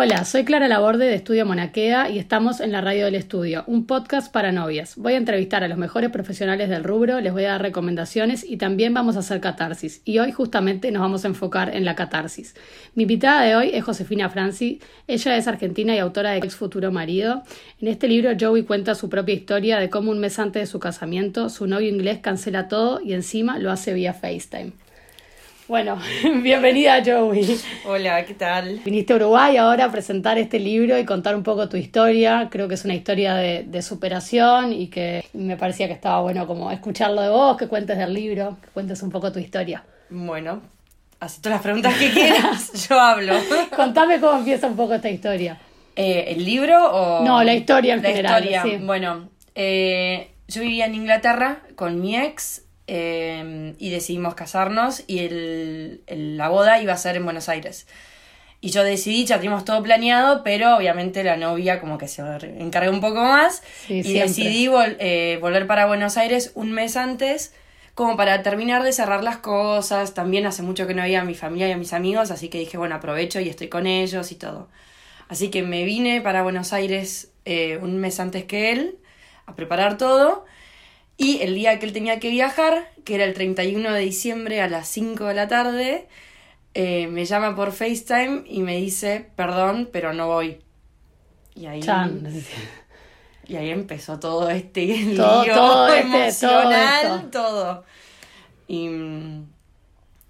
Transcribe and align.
Hola, 0.00 0.24
soy 0.24 0.44
Clara 0.44 0.68
Laborde 0.68 1.06
de 1.06 1.16
Estudio 1.16 1.44
Monaquea 1.44 2.08
y 2.08 2.20
estamos 2.20 2.60
en 2.60 2.70
la 2.70 2.80
Radio 2.80 3.06
del 3.06 3.16
Estudio, 3.16 3.64
un 3.66 3.84
podcast 3.84 4.32
para 4.32 4.52
novias. 4.52 4.94
Voy 4.94 5.14
a 5.14 5.16
entrevistar 5.16 5.64
a 5.64 5.68
los 5.68 5.76
mejores 5.76 6.10
profesionales 6.10 6.68
del 6.68 6.84
rubro, 6.84 7.20
les 7.20 7.32
voy 7.32 7.46
a 7.46 7.48
dar 7.48 7.62
recomendaciones 7.62 8.44
y 8.48 8.58
también 8.58 8.94
vamos 8.94 9.16
a 9.16 9.18
hacer 9.18 9.40
catarsis. 9.40 10.00
Y 10.04 10.20
hoy 10.20 10.30
justamente 10.30 10.92
nos 10.92 11.02
vamos 11.02 11.24
a 11.24 11.28
enfocar 11.28 11.74
en 11.74 11.84
la 11.84 11.96
catarsis. 11.96 12.54
Mi 12.94 13.02
invitada 13.02 13.42
de 13.42 13.56
hoy 13.56 13.70
es 13.74 13.82
Josefina 13.82 14.30
Franci. 14.30 14.80
Ella 15.08 15.36
es 15.36 15.48
argentina 15.48 15.96
y 15.96 15.98
autora 15.98 16.30
de 16.30 16.38
Ex 16.38 16.54
Futuro 16.54 16.92
Marido. 16.92 17.42
En 17.80 17.88
este 17.88 18.06
libro 18.06 18.30
Joey 18.38 18.62
cuenta 18.62 18.94
su 18.94 19.08
propia 19.08 19.34
historia 19.34 19.80
de 19.80 19.90
cómo 19.90 20.12
un 20.12 20.20
mes 20.20 20.38
antes 20.38 20.62
de 20.62 20.66
su 20.66 20.78
casamiento 20.78 21.48
su 21.48 21.66
novio 21.66 21.88
inglés 21.88 22.20
cancela 22.20 22.68
todo 22.68 23.00
y 23.00 23.14
encima 23.14 23.58
lo 23.58 23.72
hace 23.72 23.94
vía 23.94 24.14
FaceTime. 24.14 24.74
Bueno, 25.68 25.98
bienvenida 26.42 27.02
Joey. 27.04 27.60
Hola, 27.84 28.24
¿qué 28.24 28.32
tal? 28.32 28.80
Viniste 28.86 29.12
a 29.12 29.16
Uruguay 29.16 29.58
ahora 29.58 29.84
a 29.84 29.92
presentar 29.92 30.38
este 30.38 30.58
libro 30.58 30.98
y 30.98 31.04
contar 31.04 31.36
un 31.36 31.42
poco 31.42 31.68
tu 31.68 31.76
historia. 31.76 32.48
Creo 32.50 32.68
que 32.68 32.74
es 32.74 32.86
una 32.86 32.94
historia 32.94 33.34
de, 33.34 33.82
superación 33.82 34.72
y 34.72 34.86
que 34.86 35.26
me 35.34 35.58
parecía 35.58 35.86
que 35.86 35.92
estaba 35.92 36.22
bueno 36.22 36.46
como 36.46 36.70
escucharlo 36.70 37.20
de 37.20 37.28
vos, 37.28 37.58
que 37.58 37.68
cuentes 37.68 37.98
del 37.98 38.14
libro, 38.14 38.56
que 38.62 38.68
cuentes 38.68 39.02
un 39.02 39.10
poco 39.10 39.30
tu 39.30 39.40
historia. 39.40 39.84
Bueno, 40.08 40.62
así 41.20 41.42
todas 41.42 41.56
las 41.56 41.62
preguntas 41.62 41.94
que 41.98 42.12
quieras, 42.12 42.72
yo 42.88 42.98
hablo. 42.98 43.34
Contame 43.76 44.20
cómo 44.20 44.38
empieza 44.38 44.68
un 44.68 44.76
poco 44.76 44.94
esta 44.94 45.10
historia. 45.10 45.58
Eh, 45.94 46.24
¿El 46.28 46.46
libro 46.46 46.82
o...? 46.92 47.24
No, 47.24 47.44
la 47.44 47.52
historia 47.52 47.92
en 47.92 48.02
la 48.02 48.08
general. 48.08 48.42
Historia. 48.42 48.78
Bueno, 48.86 49.28
eh, 49.54 50.30
yo 50.48 50.62
vivía 50.62 50.86
en 50.86 50.94
Inglaterra 50.94 51.60
con 51.76 52.00
mi 52.00 52.16
ex 52.16 52.62
Em, 52.90 53.74
y 53.78 53.90
decidimos 53.90 54.34
casarnos 54.34 55.04
y 55.06 55.18
el, 55.18 56.00
la 56.06 56.48
boda 56.48 56.80
iba 56.80 56.94
a 56.94 56.96
ser 56.96 57.16
en 57.16 57.24
Buenos 57.26 57.50
Aires. 57.50 57.86
Y 58.62 58.70
yo 58.70 58.82
decidí, 58.82 59.26
ya 59.26 59.36
teníamos 59.36 59.66
todo 59.66 59.82
planeado, 59.82 60.42
pero 60.42 60.74
obviamente 60.74 61.22
la 61.22 61.36
novia 61.36 61.80
como 61.80 61.98
que 61.98 62.08
se 62.08 62.22
encargó 62.58 62.90
un 62.90 63.02
poco 63.02 63.20
más 63.20 63.62
y 63.90 64.14
decidí 64.14 64.70
eh, 65.00 65.38
volver 65.38 65.66
para 65.66 65.84
Buenos 65.84 66.16
Aires 66.16 66.52
un 66.54 66.72
mes 66.72 66.96
antes 66.96 67.52
como 67.94 68.16
para 68.16 68.42
terminar 68.42 68.82
de 68.82 68.92
cerrar 68.92 69.22
las 69.22 69.36
cosas. 69.36 70.14
También 70.14 70.46
hace 70.46 70.62
mucho 70.62 70.86
que 70.86 70.94
no 70.94 71.02
había 71.02 71.20
a 71.20 71.24
mi 71.24 71.34
familia 71.34 71.68
y 71.68 71.72
a 71.72 71.76
mis 71.76 71.92
amigos, 71.92 72.30
así 72.30 72.48
que 72.48 72.58
dije, 72.58 72.78
bueno, 72.78 72.94
aprovecho 72.94 73.38
y 73.38 73.50
estoy 73.50 73.68
con 73.68 73.86
ellos 73.86 74.32
y 74.32 74.36
todo. 74.36 74.70
Así 75.28 75.50
que 75.50 75.62
me 75.62 75.84
vine 75.84 76.22
para 76.22 76.42
Buenos 76.42 76.72
Aires 76.72 77.32
eh, 77.44 77.78
un 77.82 77.98
mes 77.98 78.18
antes 78.18 78.44
que 78.44 78.72
él 78.72 78.96
a 79.44 79.54
preparar 79.54 79.98
todo 79.98 80.46
y 81.20 81.42
el 81.42 81.56
día 81.56 81.78
que 81.80 81.86
él 81.86 81.92
tenía 81.92 82.20
que 82.20 82.30
viajar, 82.30 82.92
que 83.04 83.16
era 83.16 83.24
el 83.24 83.34
31 83.34 83.92
de 83.92 84.00
diciembre 84.00 84.62
a 84.62 84.68
las 84.68 84.86
5 84.86 85.24
de 85.24 85.34
la 85.34 85.48
tarde, 85.48 86.06
eh, 86.74 87.08
me 87.08 87.24
llama 87.24 87.56
por 87.56 87.72
FaceTime 87.72 88.44
y 88.46 88.60
me 88.60 88.76
dice, 88.76 89.28
perdón, 89.34 89.90
pero 89.92 90.14
no 90.14 90.28
voy. 90.28 90.62
Y 91.56 91.66
ahí, 91.66 91.80
y 93.48 93.56
ahí 93.56 93.70
empezó 93.70 94.20
todo 94.20 94.48
este 94.48 94.86
lío 94.86 95.16
todo 95.44 95.88
este, 95.88 96.06
emocional, 96.06 97.30
todo, 97.32 97.84
Y, 98.68 98.86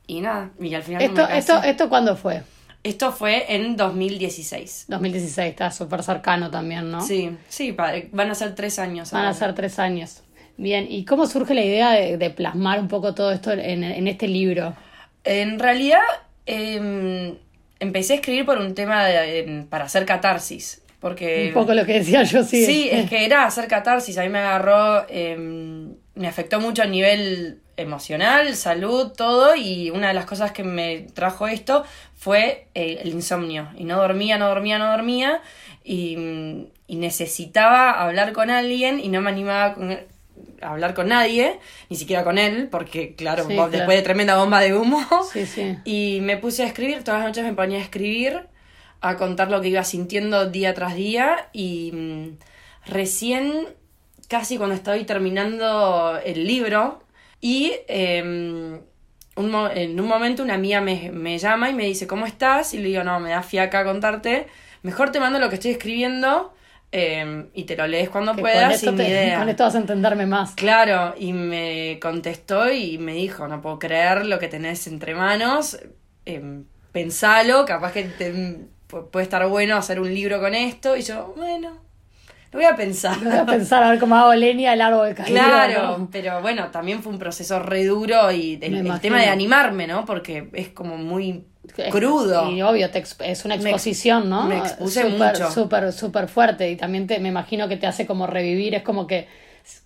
y, 0.06 0.20
nada, 0.22 0.52
y 0.58 0.72
al 0.72 0.82
final... 0.82 1.02
¿Esto, 1.02 1.28
esto, 1.28 1.62
¿Esto 1.64 1.88
cuándo 1.90 2.16
fue? 2.16 2.42
Esto 2.82 3.12
fue 3.12 3.54
en 3.54 3.76
2016. 3.76 4.86
2016, 4.88 5.50
está 5.50 5.70
súper 5.70 6.02
cercano 6.02 6.50
también, 6.50 6.90
¿no? 6.90 7.02
Sí, 7.02 7.36
sí, 7.50 7.72
van 7.72 8.30
a 8.30 8.34
ser 8.34 8.54
tres 8.54 8.78
años. 8.78 9.10
Van 9.10 9.26
a 9.26 9.34
ser 9.34 9.54
tres 9.54 9.78
años. 9.78 10.22
Bien, 10.58 10.88
¿y 10.90 11.04
cómo 11.04 11.28
surge 11.28 11.54
la 11.54 11.64
idea 11.64 11.92
de, 11.92 12.30
plasmar 12.30 12.80
un 12.80 12.88
poco 12.88 13.14
todo 13.14 13.30
esto 13.30 13.52
en, 13.52 14.08
este 14.08 14.26
libro? 14.26 14.74
En 15.22 15.60
realidad, 15.60 16.02
em, 16.46 17.36
empecé 17.78 18.14
a 18.14 18.16
escribir 18.16 18.44
por 18.44 18.58
un 18.58 18.74
tema 18.74 19.06
para 19.70 19.84
hacer 19.84 20.04
catarsis. 20.04 20.82
Porque, 20.98 21.46
un 21.48 21.54
poco 21.54 21.74
lo 21.74 21.86
que 21.86 22.00
decía 22.00 22.24
yo, 22.24 22.42
sí. 22.42 22.66
Sí, 22.66 22.88
es 22.90 23.08
que 23.08 23.24
era 23.24 23.44
hacer 23.44 23.68
catarsis. 23.68 24.18
A 24.18 24.24
mí 24.24 24.30
me 24.30 24.40
agarró, 24.40 25.06
em, 25.08 25.94
me 26.16 26.26
afectó 26.26 26.58
mucho 26.58 26.82
a 26.82 26.86
nivel 26.86 27.60
emocional, 27.76 28.56
salud, 28.56 29.12
todo. 29.16 29.54
Y 29.54 29.90
una 29.90 30.08
de 30.08 30.14
las 30.14 30.26
cosas 30.26 30.50
que 30.50 30.64
me 30.64 31.06
trajo 31.14 31.46
esto 31.46 31.84
fue 32.16 32.66
el, 32.74 32.98
el 32.98 33.08
insomnio. 33.10 33.68
Y 33.76 33.84
no 33.84 33.96
dormía, 33.96 34.38
no 34.38 34.48
dormía, 34.48 34.78
no 34.78 34.90
dormía. 34.90 35.40
Y, 35.84 36.66
y 36.88 36.96
necesitaba 36.96 37.92
hablar 38.02 38.32
con 38.32 38.50
alguien 38.50 38.98
y 38.98 39.08
no 39.08 39.20
me 39.20 39.30
animaba 39.30 39.74
con 39.74 39.96
hablar 40.62 40.94
con 40.94 41.08
nadie, 41.08 41.58
ni 41.88 41.96
siquiera 41.96 42.24
con 42.24 42.38
él, 42.38 42.68
porque 42.70 43.14
claro, 43.14 43.44
después 43.44 43.96
de 43.96 44.02
tremenda 44.02 44.36
bomba 44.36 44.60
de 44.60 44.74
humo. 44.74 45.06
Y 45.84 46.20
me 46.22 46.36
puse 46.36 46.62
a 46.62 46.66
escribir, 46.66 47.04
todas 47.04 47.20
las 47.20 47.28
noches 47.28 47.44
me 47.44 47.54
ponía 47.54 47.78
a 47.78 47.82
escribir, 47.82 48.46
a 49.00 49.16
contar 49.16 49.50
lo 49.50 49.60
que 49.60 49.68
iba 49.68 49.84
sintiendo 49.84 50.50
día 50.50 50.74
tras 50.74 50.94
día 50.94 51.48
y 51.52 51.92
mm, 51.92 52.38
recién, 52.86 53.68
casi 54.28 54.56
cuando 54.56 54.74
estaba 54.74 54.98
terminando 55.04 56.18
el 56.24 56.46
libro, 56.46 57.02
y 57.40 57.72
em, 57.86 58.80
en 59.36 60.00
un 60.00 60.08
momento 60.08 60.42
una 60.42 60.54
amiga 60.54 60.80
me, 60.80 61.12
me 61.12 61.38
llama 61.38 61.70
y 61.70 61.74
me 61.74 61.84
dice, 61.84 62.06
¿cómo 62.06 62.26
estás? 62.26 62.74
Y 62.74 62.78
le 62.78 62.88
digo, 62.88 63.04
no, 63.04 63.20
me 63.20 63.30
da 63.30 63.42
fiaca 63.42 63.84
contarte, 63.84 64.46
mejor 64.82 65.12
te 65.12 65.20
mando 65.20 65.38
lo 65.38 65.48
que 65.48 65.54
estoy 65.54 65.70
escribiendo 65.72 66.52
Em, 66.90 67.48
y 67.52 67.64
te 67.64 67.76
lo 67.76 67.86
lees 67.86 68.08
cuando 68.08 68.34
puedas 68.34 68.82
con 68.82 68.94
idea. 68.94 69.38
Con 69.38 69.48
esto 69.50 69.64
vas 69.64 69.74
a 69.74 69.78
entenderme 69.78 70.24
más. 70.24 70.54
Claro, 70.54 71.14
y 71.18 71.34
me 71.34 71.98
contestó 72.00 72.72
y 72.72 72.96
me 72.96 73.12
dijo, 73.12 73.46
no 73.46 73.60
puedo 73.60 73.78
creer 73.78 74.24
lo 74.24 74.38
que 74.38 74.48
tenés 74.48 74.86
entre 74.86 75.14
manos, 75.14 75.78
eh, 76.24 76.62
pensalo, 76.92 77.66
capaz 77.66 77.92
que 77.92 78.04
te, 78.04 78.68
puede 78.86 79.22
estar 79.22 79.46
bueno 79.48 79.76
hacer 79.76 80.00
un 80.00 80.12
libro 80.14 80.40
con 80.40 80.54
esto, 80.54 80.96
y 80.96 81.02
yo, 81.02 81.34
bueno, 81.36 81.78
lo 82.52 82.58
voy 82.58 82.64
a 82.64 82.74
pensar. 82.74 83.18
Lo 83.20 83.28
voy 83.28 83.38
a 83.38 83.44
pensar 83.44 83.82
a 83.82 83.90
ver 83.90 83.98
cómo 83.98 84.16
hago 84.16 84.34
leña 84.34 84.72
al 84.72 84.80
árbol 84.80 85.14
caído. 85.14 85.38
Claro, 85.38 86.08
pero 86.10 86.40
bueno, 86.40 86.70
también 86.70 87.02
fue 87.02 87.12
un 87.12 87.18
proceso 87.18 87.58
re 87.58 87.84
duro 87.84 88.32
y 88.32 88.58
el 88.62 89.00
tema 89.00 89.20
de 89.20 89.28
animarme, 89.28 89.86
¿no? 89.86 90.06
Porque 90.06 90.48
es 90.54 90.70
como 90.70 90.96
muy 90.96 91.44
crudo. 91.90 92.50
Y 92.50 92.62
obvio, 92.62 92.88
es 93.24 93.44
una 93.44 93.54
exposición, 93.54 94.28
¿no? 94.28 94.44
Me 94.44 94.58
expuse 94.58 95.02
super, 95.02 95.32
mucho. 95.32 95.50
Súper, 95.50 95.92
súper 95.92 96.28
fuerte. 96.28 96.70
Y 96.70 96.76
también 96.76 97.06
te, 97.06 97.18
me 97.18 97.28
imagino 97.28 97.68
que 97.68 97.76
te 97.76 97.86
hace 97.86 98.06
como 98.06 98.26
revivir, 98.26 98.74
es 98.74 98.82
como 98.82 99.06
que 99.06 99.28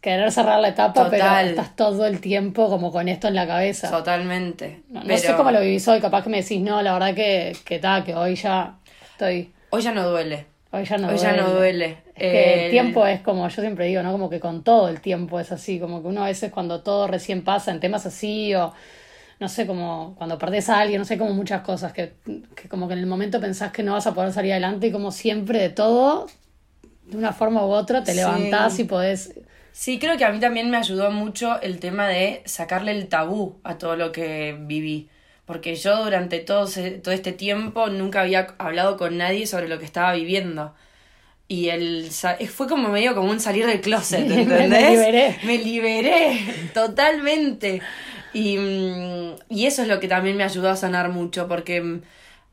querer 0.00 0.31
cerrar 0.31 0.60
la 0.60 0.69
etapa, 0.69 1.09
pero 1.10 1.25
estás 1.38 1.75
todo 1.76 2.06
el 2.06 2.20
tiempo 2.20 2.69
como 2.69 2.93
con 2.93 3.09
esto 3.09 3.28
en 3.28 3.34
la 3.34 3.47
cabeza. 3.47 3.91
Totalmente. 3.91 4.82
No, 4.88 5.16
sé 5.16 5.34
cómo 5.34 5.50
lo 5.50 5.60
vivís 5.60 5.87
hoy, 5.88 6.00
capaz 6.00 6.22
que 6.22 6.31
me 6.31 6.43
decís, 6.43 6.60
no, 6.60 6.82
la 6.82 6.93
verdad 6.93 7.15
que, 7.15 7.56
que 7.65 7.78
tal, 7.78 8.04
que 8.04 8.14
hoy 8.14 8.34
ya 8.37 8.76
estoy... 9.12 9.53
Hoy 9.70 9.82
ya 9.82 9.93
no 9.93 10.09
duele. 10.09 10.47
Hoy 10.70 10.84
ya 10.84 10.99
no 10.99 11.09
hoy 11.09 11.16
duele. 11.16 11.37
Ya 11.37 11.43
no 11.43 11.50
duele. 11.50 11.99
Es 12.14 12.31
que 12.31 12.64
el 12.64 12.70
tiempo 12.70 13.06
es 13.06 13.20
como, 13.20 13.49
yo 13.49 13.60
siempre 13.62 13.87
digo, 13.87 14.03
¿no? 14.03 14.12
Como 14.12 14.31
que 14.31 14.38
con 14.38 14.62
todo 14.62 14.88
el 14.88 15.00
tiempo 15.00 15.41
es 15.41 15.50
así, 15.50 15.81
como 15.81 16.03
que 16.03 16.09
uno 16.09 16.22
a 16.22 16.26
veces 16.26 16.53
cuando 16.53 16.82
todo 16.82 17.09
recién 17.09 17.43
pasa 17.43 17.70
en 17.70 17.81
temas 17.81 18.06
así 18.06 18.54
o 18.54 18.72
no 19.41 19.48
sé, 19.48 19.66
como 19.66 20.15
cuando 20.16 20.38
perdés 20.38 20.69
a 20.69 20.81
alguien, 20.81 21.00
no 21.00 21.04
sé, 21.04 21.19
como 21.19 21.32
muchas 21.32 21.62
cosas 21.62 21.93
que, 21.93 22.15
que 22.54 22.69
como 22.69 22.87
que 22.88 22.94
en 22.94 23.00
el 23.00 23.06
momento 23.06 23.41
pensás 23.41 23.72
que 23.72 23.82
no 23.82 23.93
vas 23.93 24.06
a 24.06 24.15
poder 24.15 24.32
salir 24.32 24.53
adelante 24.53 24.87
y 24.87 24.93
como 24.93 25.10
siempre 25.10 25.59
de 25.59 25.69
todo, 25.70 26.26
de 27.04 27.16
una 27.16 27.32
forma 27.32 27.65
u 27.65 27.70
otra, 27.70 28.03
te 28.03 28.15
levantás 28.15 28.78
y 28.78 28.84
podés... 28.84 29.34
Sí, 29.72 29.98
creo 29.98 30.19
que 30.19 30.25
a 30.25 30.31
mí 30.31 30.38
también 30.38 30.70
me 30.70 30.76
ayudó 30.76 31.10
mucho 31.10 31.60
el 31.62 31.78
tema 31.81 32.06
de 32.06 32.43
sacarle 32.44 32.93
el 32.93 33.09
tabú 33.09 33.59
a 33.65 33.78
todo 33.78 33.97
lo 33.97 34.12
que 34.12 34.56
viví. 34.60 35.09
Porque 35.47 35.75
yo 35.75 36.04
durante 36.04 36.38
todo, 36.41 36.69
todo 37.03 37.14
este 37.14 37.32
tiempo 37.32 37.88
nunca 37.88 38.20
había 38.20 38.54
hablado 38.59 38.97
con 38.97 39.16
nadie 39.16 39.47
sobre 39.47 39.69
lo 39.69 39.78
que 39.78 39.84
estaba 39.84 40.12
viviendo. 40.12 40.75
Y 41.49 41.69
el, 41.69 42.09
fue 42.10 42.69
como 42.69 42.88
medio 42.88 43.14
como 43.14 43.31
un 43.31 43.41
salir 43.41 43.66
del 43.66 43.81
closet, 43.81 44.20
¿entendés? 44.31 44.69
me 44.69 44.91
liberé. 44.91 45.38
Me 45.44 45.59
liberé, 45.59 46.41
totalmente. 46.72 47.82
Y, 48.32 48.56
mm, 48.59 49.37
y, 49.50 49.66
eso 49.66 49.82
es 49.82 49.88
lo 49.88 50.00
que 50.00 50.09
también 50.09 50.37
me 50.37 50.44
ayudó 50.44 50.70
a 50.70 50.76
sanar 50.76 51.10
mucho, 51.10 51.48
porque 51.48 52.00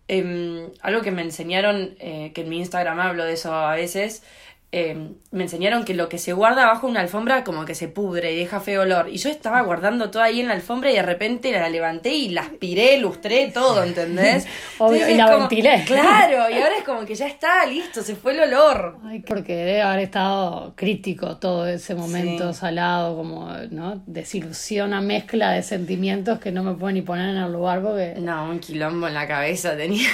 em, 0.08 0.70
algo 0.82 1.02
que 1.02 1.12
me 1.12 1.22
enseñaron, 1.22 1.96
eh, 2.00 2.32
que 2.34 2.42
en 2.42 2.50
mi 2.50 2.58
Instagram 2.60 3.00
hablo 3.00 3.26
de 3.26 3.34
eso 3.34 3.54
a 3.54 3.76
veces, 3.76 4.24
Em, 4.72 5.16
me 5.32 5.44
enseñaron 5.44 5.84
que 5.84 5.96
lo 5.96 6.10
que 6.10 6.20
se 6.20 6.32
guarda 6.32 6.68
bajo 6.68 6.86
una 6.86 7.00
alfombra 7.00 7.44
como 7.44 7.66
que 7.66 7.74
se 7.74 7.88
pudre 7.88 8.34
y 8.34 8.38
deja 8.38 8.60
feo 8.60 8.84
olor. 8.84 9.10
Y 9.10 9.18
yo 9.18 9.30
estaba 9.30 9.62
guardando 9.62 10.12
todo 10.12 10.22
ahí 10.22 10.42
en 10.42 10.48
la 10.48 10.54
alfombra 10.54 10.92
y 10.92 10.96
de 10.96 11.02
repente 11.02 11.52
la 11.52 11.70
levanté 11.70 12.14
y 12.14 12.30
la 12.30 12.42
aspiré, 12.42 13.00
lustré 13.00 13.48
todo, 13.48 13.84
¿entendés? 13.84 14.46
y 15.10 15.16
la 15.16 15.36
ventilé. 15.36 15.84
Claro, 15.88 16.52
y 16.52 16.62
ahora 16.62 16.78
es 16.78 16.84
como 16.84 17.04
que 17.04 17.16
ya 17.16 17.26
está, 17.26 17.66
listo, 17.66 18.04
se 18.04 18.16
fue 18.16 18.34
el 18.34 18.42
olor. 18.42 19.00
Ay, 19.06 19.22
porque 19.22 19.56
debe 19.56 19.82
haber 19.82 20.02
estado 20.02 20.74
crítico 20.76 21.38
todo 21.38 21.68
ese 21.68 21.96
momento 21.96 22.54
salado, 22.54 23.16
como, 23.16 23.52
¿no? 23.72 24.04
Desilusión, 24.06 24.90
una 24.90 25.02
mezcla 25.02 25.52
de 25.52 25.64
sentimientos 25.64 26.40
que 26.40 26.52
no 26.52 26.62
me 26.62 26.76
puedo 26.76 26.92
ni 26.92 27.02
poner 27.02 27.30
en 27.30 27.38
el 27.38 27.52
lugar 27.52 27.82
porque... 27.82 28.16
No, 28.20 28.48
un 28.50 28.60
quilombo 28.60 29.08
en 29.08 29.16
la 29.16 29.28
cabeza 29.28 29.76
tenía. 29.76 30.10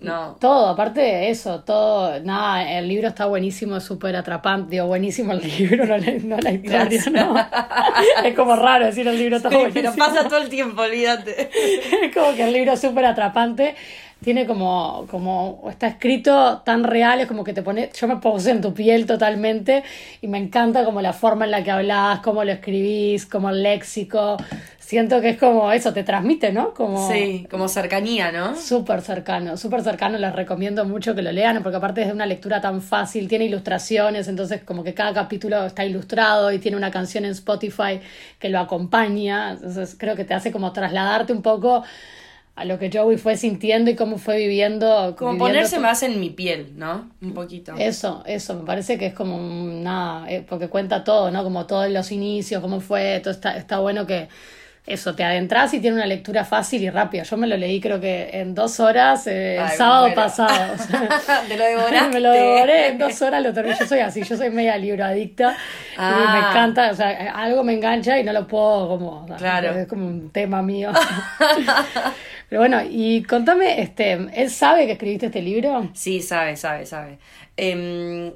No. 0.00 0.36
Todo, 0.40 0.68
aparte 0.68 1.00
de 1.00 1.30
eso, 1.30 1.60
todo, 1.60 2.20
nada, 2.20 2.78
el 2.78 2.88
libro 2.88 3.08
está 3.08 3.26
buenísimo, 3.26 3.76
es 3.76 3.84
súper 3.84 4.16
atrapante, 4.16 4.70
digo, 4.70 4.86
buenísimo 4.86 5.32
el 5.32 5.42
libro, 5.58 5.84
no 5.84 5.98
la, 5.98 6.12
no 6.22 6.38
la 6.38 6.52
historia, 6.52 7.00
¿no? 7.12 7.34
es 8.24 8.34
como 8.34 8.56
raro 8.56 8.86
decir 8.86 9.06
el 9.06 9.18
libro 9.18 9.36
está 9.36 9.50
buenísimo. 9.50 9.92
Pero 9.94 9.94
pasa 9.94 10.26
todo 10.26 10.38
el 10.38 10.48
tiempo, 10.48 10.80
olvídate. 10.82 11.50
es 12.02 12.14
como 12.14 12.34
que 12.34 12.44
el 12.44 12.52
libro 12.54 12.72
es 12.72 12.80
súper 12.80 13.04
atrapante, 13.04 13.74
tiene 14.24 14.46
como, 14.46 15.06
como, 15.10 15.66
está 15.70 15.88
escrito 15.88 16.62
tan 16.64 16.84
real, 16.84 17.20
es 17.20 17.26
como 17.26 17.44
que 17.44 17.52
te 17.52 17.62
pone, 17.62 17.90
yo 17.94 18.08
me 18.08 18.16
puse 18.16 18.50
en 18.50 18.62
tu 18.62 18.72
piel 18.72 19.04
totalmente 19.04 19.82
y 20.22 20.28
me 20.28 20.38
encanta 20.38 20.84
como 20.84 21.02
la 21.02 21.12
forma 21.12 21.44
en 21.44 21.50
la 21.50 21.62
que 21.62 21.70
hablas, 21.70 22.20
cómo 22.20 22.42
lo 22.44 22.52
escribís, 22.52 23.26
como 23.26 23.50
el 23.50 23.62
léxico. 23.62 24.38
Siento 24.90 25.20
que 25.20 25.28
es 25.28 25.38
como 25.38 25.70
eso, 25.70 25.92
te 25.92 26.02
transmite, 26.02 26.50
¿no? 26.50 26.74
Como 26.74 27.08
Sí, 27.08 27.46
como 27.48 27.68
cercanía, 27.68 28.32
¿no? 28.32 28.56
Súper 28.56 29.02
cercano, 29.02 29.56
súper 29.56 29.82
cercano, 29.82 30.18
les 30.18 30.34
recomiendo 30.34 30.84
mucho 30.84 31.14
que 31.14 31.22
lo 31.22 31.30
lean, 31.30 31.62
porque 31.62 31.76
aparte 31.76 32.00
es 32.00 32.08
de 32.08 32.12
una 32.12 32.26
lectura 32.26 32.60
tan 32.60 32.82
fácil, 32.82 33.28
tiene 33.28 33.44
ilustraciones, 33.44 34.26
entonces 34.26 34.62
como 34.64 34.82
que 34.82 34.92
cada 34.92 35.14
capítulo 35.14 35.64
está 35.64 35.84
ilustrado 35.84 36.50
y 36.50 36.58
tiene 36.58 36.76
una 36.76 36.90
canción 36.90 37.24
en 37.24 37.30
Spotify 37.30 38.00
que 38.40 38.48
lo 38.48 38.58
acompaña, 38.58 39.52
entonces 39.52 39.94
creo 39.96 40.16
que 40.16 40.24
te 40.24 40.34
hace 40.34 40.50
como 40.50 40.72
trasladarte 40.72 41.32
un 41.32 41.42
poco 41.42 41.84
a 42.56 42.64
lo 42.64 42.76
que 42.80 42.90
Joey 42.92 43.16
fue 43.16 43.36
sintiendo 43.36 43.92
y 43.92 43.94
cómo 43.94 44.18
fue 44.18 44.38
viviendo. 44.38 45.14
Como 45.16 45.34
viviendo 45.34 45.54
ponerse 45.54 45.78
más 45.78 46.02
en 46.02 46.18
mi 46.18 46.30
piel, 46.30 46.72
¿no? 46.76 47.10
Un 47.22 47.32
poquito. 47.32 47.74
Eso, 47.78 48.24
eso, 48.26 48.54
me 48.56 48.64
parece 48.66 48.98
que 48.98 49.06
es 49.06 49.14
como 49.14 49.36
un- 49.36 49.84
nada, 49.84 50.28
eh, 50.28 50.44
porque 50.48 50.66
cuenta 50.68 51.04
todo, 51.04 51.30
¿no? 51.30 51.44
Como 51.44 51.66
todos 51.66 51.88
los 51.90 52.10
inicios, 52.10 52.60
cómo 52.60 52.80
fue, 52.80 53.20
todo 53.22 53.32
está, 53.32 53.56
está 53.56 53.78
bueno 53.78 54.04
que 54.04 54.28
eso, 54.86 55.14
te 55.14 55.22
adentras 55.22 55.72
y 55.74 55.78
tiene 55.80 55.96
una 55.96 56.06
lectura 56.06 56.44
fácil 56.44 56.82
y 56.82 56.90
rápida. 56.90 57.22
Yo 57.22 57.36
me 57.36 57.46
lo 57.46 57.56
leí 57.56 57.80
creo 57.80 58.00
que 58.00 58.30
en 58.32 58.54
dos 58.54 58.80
horas 58.80 59.26
eh, 59.26 59.56
el 59.58 59.68
sábado 59.76 60.12
pasado. 60.14 60.74
o 60.74 60.78
sea, 60.78 61.42
Te 61.46 61.56
lo 61.56 61.64
devoraste. 61.64 62.08
me 62.14 62.20
lo 62.20 62.30
devoré 62.32 62.88
en 62.88 62.98
dos 62.98 63.22
horas, 63.22 63.42
lo 63.42 63.52
terminé. 63.52 63.76
Yo 63.78 63.86
soy 63.86 64.00
así, 64.00 64.22
yo 64.24 64.36
soy 64.36 64.50
media 64.50 64.76
libro 64.78 65.04
adicta 65.04 65.52
y 65.92 65.96
Ah. 65.98 66.30
me 66.42 66.48
encanta, 66.48 66.90
o 66.90 66.94
sea, 66.94 67.32
algo 67.34 67.62
me 67.62 67.74
engancha 67.74 68.18
y 68.18 68.24
no 68.24 68.32
lo 68.32 68.46
puedo 68.48 68.88
como, 68.88 69.26
Claro. 69.36 69.78
es 69.78 69.86
como 69.86 70.06
un 70.06 70.30
tema 70.30 70.62
mío. 70.62 70.90
Pero 72.48 72.60
bueno, 72.62 72.80
y 72.88 73.22
contame, 73.22 73.80
este, 73.80 74.12
¿él 74.34 74.50
sabe 74.50 74.86
que 74.86 74.92
escribiste 74.92 75.26
este 75.26 75.40
libro? 75.42 75.88
Sí, 75.94 76.20
sabe, 76.20 76.56
sabe, 76.56 76.84
sabe. 76.84 77.18
Em, 77.56 78.32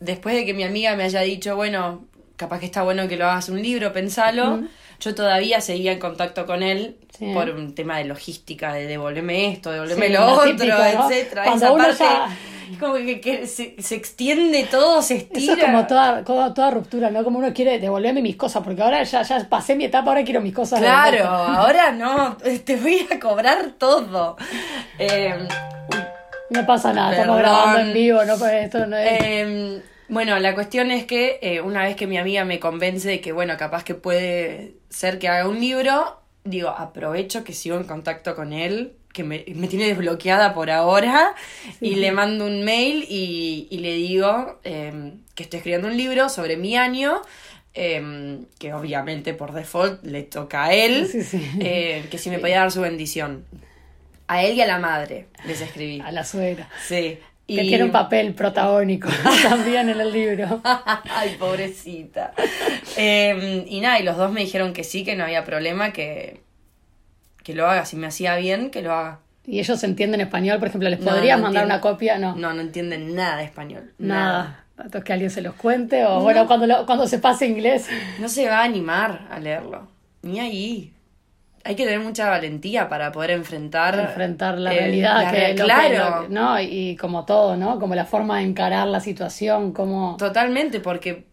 después 0.00 0.34
de 0.34 0.44
que 0.44 0.52
mi 0.54 0.64
amiga 0.64 0.96
me 0.96 1.04
haya 1.04 1.20
dicho, 1.20 1.54
bueno, 1.54 2.04
capaz 2.36 2.58
que 2.58 2.66
está 2.66 2.82
bueno 2.82 3.06
que 3.06 3.16
lo 3.16 3.26
hagas 3.26 3.48
un 3.48 3.62
libro, 3.62 3.92
pensalo, 3.92 4.62
yo 5.02 5.14
todavía 5.14 5.60
seguía 5.60 5.92
en 5.92 5.98
contacto 5.98 6.46
con 6.46 6.62
él 6.62 6.96
Sí. 7.18 7.30
por 7.34 7.50
un 7.50 7.74
tema 7.74 7.98
de 7.98 8.04
logística, 8.04 8.72
de 8.72 8.86
devolverme 8.86 9.52
esto, 9.52 9.70
devolverme 9.70 10.06
Sí, 10.06 10.12
lo 10.14 10.26
otro, 10.32 10.50
típico, 10.56 10.76
¿no? 10.78 11.10
etcétera. 11.10 11.44
Cuando 11.44 11.66
Esa 11.66 11.76
parte, 11.76 12.04
ya- 12.04 12.78
como 12.80 12.94
que, 12.94 13.20
que 13.20 13.46
se, 13.46 13.74
se 13.82 13.94
extiende 13.96 14.64
todo, 14.70 15.02
se 15.02 15.16
estira. 15.16 15.52
Eso 15.52 15.52
es 15.60 15.64
como 15.66 15.86
toda, 15.86 16.24
toda, 16.24 16.54
toda 16.54 16.70
ruptura, 16.70 17.10
¿no? 17.10 17.22
Como 17.22 17.38
uno 17.38 17.52
quiere 17.52 17.78
devolverme 17.78 18.22
mis 18.22 18.36
cosas, 18.36 18.62
porque 18.64 18.80
ahora 18.82 19.02
ya, 19.02 19.20
ya 19.22 19.46
pasé 19.46 19.76
mi 19.76 19.84
etapa, 19.84 20.08
ahora 20.10 20.24
quiero 20.24 20.40
mis 20.40 20.54
cosas. 20.54 20.80
Claro, 20.80 21.26
ahora 21.26 21.92
no, 21.92 22.38
te 22.64 22.76
voy 22.76 23.06
a 23.10 23.20
cobrar 23.20 23.72
todo. 23.78 24.36
Em, 24.98 25.46
No 26.50 26.66
pasa 26.66 26.92
nada, 26.92 27.12
estamos 27.12 27.36
Perdón. 27.36 27.52
grabando 27.52 27.80
en 27.80 27.92
vivo, 27.94 28.24
no 28.24 28.36
pues 28.38 28.52
esto 28.64 28.86
no 28.86 28.96
es. 28.96 29.22
Eh, 29.22 29.82
bueno, 30.08 30.38
la 30.38 30.54
cuestión 30.54 30.90
es 30.90 31.04
que 31.06 31.38
eh, 31.42 31.60
una 31.60 31.84
vez 31.84 31.96
que 31.96 32.06
mi 32.06 32.18
amiga 32.18 32.44
me 32.44 32.58
convence 32.60 33.08
de 33.08 33.20
que, 33.20 33.32
bueno, 33.32 33.56
capaz 33.56 33.84
que 33.84 33.94
puede 33.94 34.74
ser 34.90 35.18
que 35.18 35.28
haga 35.28 35.48
un 35.48 35.60
libro, 35.60 36.20
digo, 36.44 36.68
aprovecho 36.70 37.44
que 37.44 37.52
sigo 37.54 37.76
en 37.76 37.84
contacto 37.84 38.34
con 38.34 38.52
él, 38.52 38.94
que 39.12 39.24
me, 39.24 39.44
me 39.54 39.68
tiene 39.68 39.86
desbloqueada 39.86 40.54
por 40.54 40.70
ahora, 40.70 41.34
y 41.80 41.94
le 41.96 42.12
mando 42.12 42.46
un 42.46 42.64
mail 42.64 43.04
y, 43.08 43.68
y 43.70 43.78
le 43.78 43.94
digo 43.94 44.58
eh, 44.64 45.12
que 45.34 45.42
estoy 45.44 45.58
escribiendo 45.58 45.88
un 45.88 45.96
libro 45.96 46.28
sobre 46.28 46.56
mi 46.56 46.76
año. 46.76 47.20
eh, 47.74 48.38
que 48.58 48.74
obviamente 48.74 49.32
por 49.32 49.52
default 49.52 50.04
le 50.04 50.22
toca 50.24 50.64
a 50.64 50.74
él, 50.74 51.08
Sí, 51.10 51.22
sí. 51.22 51.42
eh, 51.60 52.06
que 52.10 52.18
si 52.18 52.28
me 52.28 52.38
podía 52.38 52.58
dar 52.60 52.70
su 52.70 52.82
bendición. 52.82 53.44
A 54.28 54.44
él 54.44 54.56
y 54.56 54.60
a 54.62 54.66
la 54.66 54.78
madre 54.78 55.26
les 55.46 55.60
escribí. 55.60 56.00
a 56.00 56.10
la 56.12 56.24
suegra. 56.24 56.68
Sí. 56.86 57.18
Que 57.46 57.62
tiene 57.62 57.84
un 57.84 57.90
papel 57.92 58.34
protagónico 58.34 59.08
también 59.42 59.88
en 59.88 60.00
el 60.00 60.10
libro. 60.12 60.60
Ay, 60.64 61.36
pobrecita. 61.38 62.32
Eh, 62.96 63.64
y 63.68 63.80
nada, 63.80 63.98
y 64.00 64.04
los 64.04 64.16
dos 64.16 64.32
me 64.32 64.40
dijeron 64.40 64.72
que 64.72 64.84
sí, 64.84 65.04
que 65.04 65.16
no 65.16 65.24
había 65.24 65.44
problema, 65.44 65.92
que, 65.92 66.40
que 67.42 67.54
lo 67.54 67.68
haga. 67.68 67.84
Si 67.84 67.96
me 67.96 68.06
hacía 68.06 68.36
bien, 68.36 68.70
que 68.70 68.80
lo 68.82 68.92
haga. 68.94 69.18
Y 69.44 69.58
ellos 69.58 69.82
entienden 69.82 70.20
español, 70.20 70.58
por 70.60 70.68
ejemplo, 70.68 70.88
¿les 70.88 71.00
No, 71.00 71.10
podrías 71.10 71.36
no 71.38 71.42
mandar 71.44 71.64
entiendo. 71.64 71.86
una 71.86 71.92
copia? 71.94 72.18
No, 72.18 72.36
No, 72.36 72.54
no 72.54 72.60
entienden 72.60 73.14
nada 73.14 73.38
de 73.38 73.44
español. 73.44 73.92
nada. 73.98 74.64
Entonces 74.78 75.04
que 75.04 75.12
alguien 75.12 75.30
se 75.30 75.42
los 75.42 75.54
cuente, 75.54 76.04
o 76.06 76.20
bueno, 76.20 76.46
cuando, 76.46 76.66
lo- 76.66 76.86
cuando 76.86 77.06
se 77.06 77.18
pase 77.18 77.46
inglés. 77.46 77.88
No 78.18 78.28
se 78.28 78.48
va 78.48 78.60
a 78.60 78.64
animar 78.64 79.26
a 79.30 79.38
leerlo. 79.38 79.88
Ni 80.22 80.40
ahí. 80.40 80.92
Hay 81.64 81.76
que 81.76 81.84
tener 81.84 82.00
mucha 82.00 82.28
valentía 82.28 82.88
para 82.88 83.12
poder 83.12 83.30
enfrentar. 83.30 83.98
enfrentar 83.98 84.58
la 84.58 84.74
eh, 84.74 84.78
realidad 84.78 85.22
la 85.22 85.32
que, 85.32 85.54
claro. 85.54 86.22
lo 86.22 86.28
no 86.28 86.60
y, 86.60 86.96
como 86.96 87.24
todo 87.24 87.56
no 87.56 87.78
como 87.78 87.94
la 87.94 88.04
forma 88.04 88.38
de 88.38 88.44
encarar 88.44 88.88
la 88.88 89.00
situación 89.00 89.72
como 89.72 90.16
Totalmente, 90.16 90.80
porque, 90.80 91.26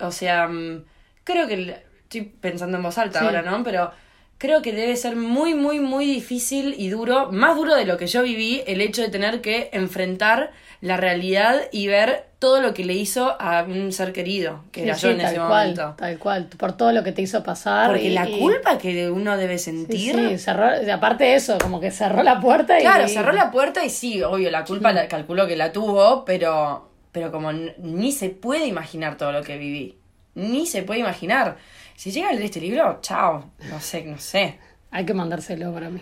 o 0.00 0.10
sea, 0.10 0.46
mm, 0.48 0.84
creo 1.24 1.48
que, 1.48 1.76
estoy 2.02 2.22
pensando 2.22 2.76
en 2.76 2.82
voz 2.84 2.98
alta 2.98 3.18
Sí. 3.18 3.24
ahora, 3.24 3.42
¿no? 3.42 3.62
Pero 3.64 3.90
creo 4.38 4.62
que 4.62 4.72
debe 4.72 4.96
ser 4.96 5.16
muy, 5.16 5.54
muy, 5.54 5.80
muy 5.80 6.04
difícil 6.06 6.74
y 6.78 6.88
duro, 6.88 7.30
más 7.32 7.56
duro 7.56 7.74
de 7.74 7.84
lo 7.86 7.96
que 7.96 8.06
yo 8.06 8.22
viví, 8.22 8.62
el 8.66 8.80
hecho 8.80 9.02
de 9.02 9.08
tener 9.08 9.40
que 9.40 9.70
enfrentar 9.72 10.50
la 10.82 10.96
realidad 10.98 11.62
y 11.72 11.86
ver 11.86 12.26
todo 12.38 12.60
lo 12.60 12.74
que 12.74 12.84
le 12.84 12.92
hizo 12.92 13.34
a 13.40 13.62
un 13.62 13.92
ser 13.92 14.12
querido, 14.12 14.62
que 14.72 14.82
Sí, 14.82 14.86
era 14.88 14.94
sí, 14.96 15.02
yo 15.06 15.10
en 15.12 15.20
ese 15.22 15.36
cual, 15.36 15.48
momento. 15.68 15.94
tal 15.96 16.18
cual 16.18 16.46
por 16.58 16.76
todo 16.76 16.92
lo 16.92 17.02
que 17.02 17.12
te 17.12 17.22
hizo 17.22 17.42
pasar 17.42 17.88
Porque 17.90 18.08
y- 18.08 18.10
la 18.10 18.26
culpa 18.30 18.76
que 18.76 19.10
uno 19.10 19.38
debe 19.38 19.58
sentir... 19.58 20.14
sí, 20.14 20.38
cerró 20.38 20.68
aparte 20.92 21.24
de 21.24 21.34
eso 21.34 21.56
como 21.58 21.80
que 21.80 21.90
cerró 21.90 22.22
la 22.22 22.38
puerta 22.38 22.78
y 22.78 22.82
Claro, 22.82 23.08
cerró 23.08 23.32
la 23.32 23.50
puerta 23.50 23.84
y 23.86 23.90
sí, 23.90 24.22
obvio, 24.22 24.50
la 24.50 24.64
culpa 24.64 24.92
la 24.92 25.08
calculo 25.08 25.46
que 25.46 25.56
la 25.56 25.72
tuvo, 25.72 26.26
pero, 26.26 26.90
pero 27.10 27.32
como 27.32 27.52
ni 27.52 28.12
se 28.12 28.28
puede 28.28 28.66
imaginar 28.66 29.16
todo 29.16 29.32
lo 29.32 29.42
que 29.42 29.56
viví. 29.56 29.96
Ni 30.34 30.66
se 30.66 30.82
puede 30.82 31.00
imaginar. 31.00 31.56
Si 31.96 32.10
llega 32.10 32.28
a 32.28 32.32
leer 32.32 32.44
este 32.44 32.60
libro, 32.60 32.98
chao. 33.02 33.50
No 33.70 33.80
sé, 33.80 34.04
no 34.04 34.18
sé. 34.18 34.58
hay 34.90 35.04
que 35.04 35.14
mandárselo 35.14 35.72
para 35.72 35.90
mí 35.90 36.00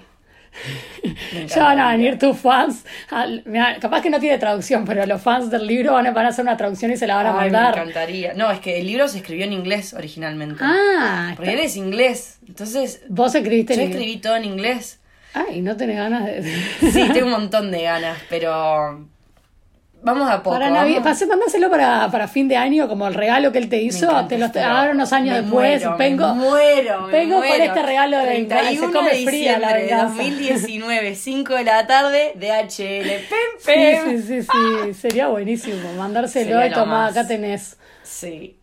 ya 1.49 1.65
van 1.65 1.81
a 1.81 1.91
venir 1.93 2.17
tus 2.17 2.39
fans 2.39 2.85
al- 3.11 3.43
mirá, 3.45 3.77
capaz 3.81 4.03
que 4.03 4.09
no 4.11 4.21
tiene 4.21 4.39
traducción 4.39 4.85
pero 4.85 5.05
los 5.05 5.21
fans 5.21 5.51
del 5.51 5.67
libro 5.67 5.95
van 5.95 6.07
a, 6.07 6.13
van 6.13 6.27
a 6.27 6.29
hacer 6.29 6.45
una 6.45 6.57
traducción 6.57 6.93
y 6.93 6.97
se 6.97 7.09
la 7.09 7.17
van 7.17 7.27
a 7.27 7.31
Ay, 7.31 7.51
me 7.51 7.57
mandar 7.59 7.75
encantaría. 7.79 8.35
No, 8.35 8.49
es 8.53 8.61
que 8.61 8.79
el 8.79 8.87
libro 8.87 9.09
se 9.09 9.19
escribió 9.19 9.45
en 9.47 9.53
inglés 9.53 9.95
originalmente. 9.95 10.61
ah 10.63 11.33
Porque 11.35 11.51
él 11.53 11.57
está- 11.57 11.67
es 11.67 11.77
inglés. 11.77 12.39
Entonces, 12.47 13.03
vos 13.09 13.35
escribiste 13.35 13.75
yo 13.77 13.83
escribí 13.83 14.19
todo 14.19 14.37
en 14.37 14.45
inglés. 14.45 15.01
ay 15.33 15.61
no 15.61 15.77
tenés 15.77 15.97
ganas 15.97 16.25
de 16.27 16.43
Sí, 16.93 17.09
tengo 17.13 17.27
un 17.27 17.33
montón 17.33 17.73
de 17.73 17.83
ganas, 17.83 18.19
pero 18.31 19.09
vamos 20.05 20.31
a 20.31 20.43
poco. 20.43 20.55
Para. 20.57 20.71
Navidad, 20.71 21.03
para 21.03 21.27
mandárselo 21.27 21.71
para, 21.71 22.09
para 22.11 22.29
fin 22.29 22.47
de 22.47 22.57
año 22.57 22.87
como 22.89 23.09
el 23.09 23.15
regalo 23.15 23.51
que 23.51 23.59
él 23.59 23.69
te 23.69 23.79
hizo, 23.83 24.27
te 24.27 24.39
lo 24.39 24.47
ahora 24.47 24.91
unos 24.93 25.13
años 25.13 25.35
me 25.37 25.43
después, 25.43 25.83
muero, 25.85 25.97
vengo, 25.97 26.35
me 26.35 26.41
muero, 26.45 27.01
me 27.03 27.13
vengo 27.13 27.37
con 27.39 27.47
muero. 27.49 27.65
este 27.65 27.83
regalo 27.83 28.19
de 28.19 28.27
venganza, 28.27 28.71
se 28.71 28.77
31 28.77 28.93
come 28.93 29.11
de 29.19 29.25
fría 29.25 29.59
la 29.59 29.73
venganza. 29.75 30.07
2019, 30.17 31.15
5 31.15 31.55
de 31.57 31.65
la 31.65 31.87
tarde, 31.87 32.33
DHL, 32.37 33.09
pem, 33.29 33.49
Sí, 33.59 33.65
pem. 33.67 34.23
sí, 34.23 34.43
sí, 34.43 34.43
sí, 34.43 34.95
sería 34.95 35.29
buenísimo 35.29 35.93
mandárselo 35.95 36.51
Sería 36.61 36.67
y 36.67 36.71
tomá, 36.73 37.07
acá 37.07 37.27
tenés. 37.27 37.77
Sí. 38.03 38.59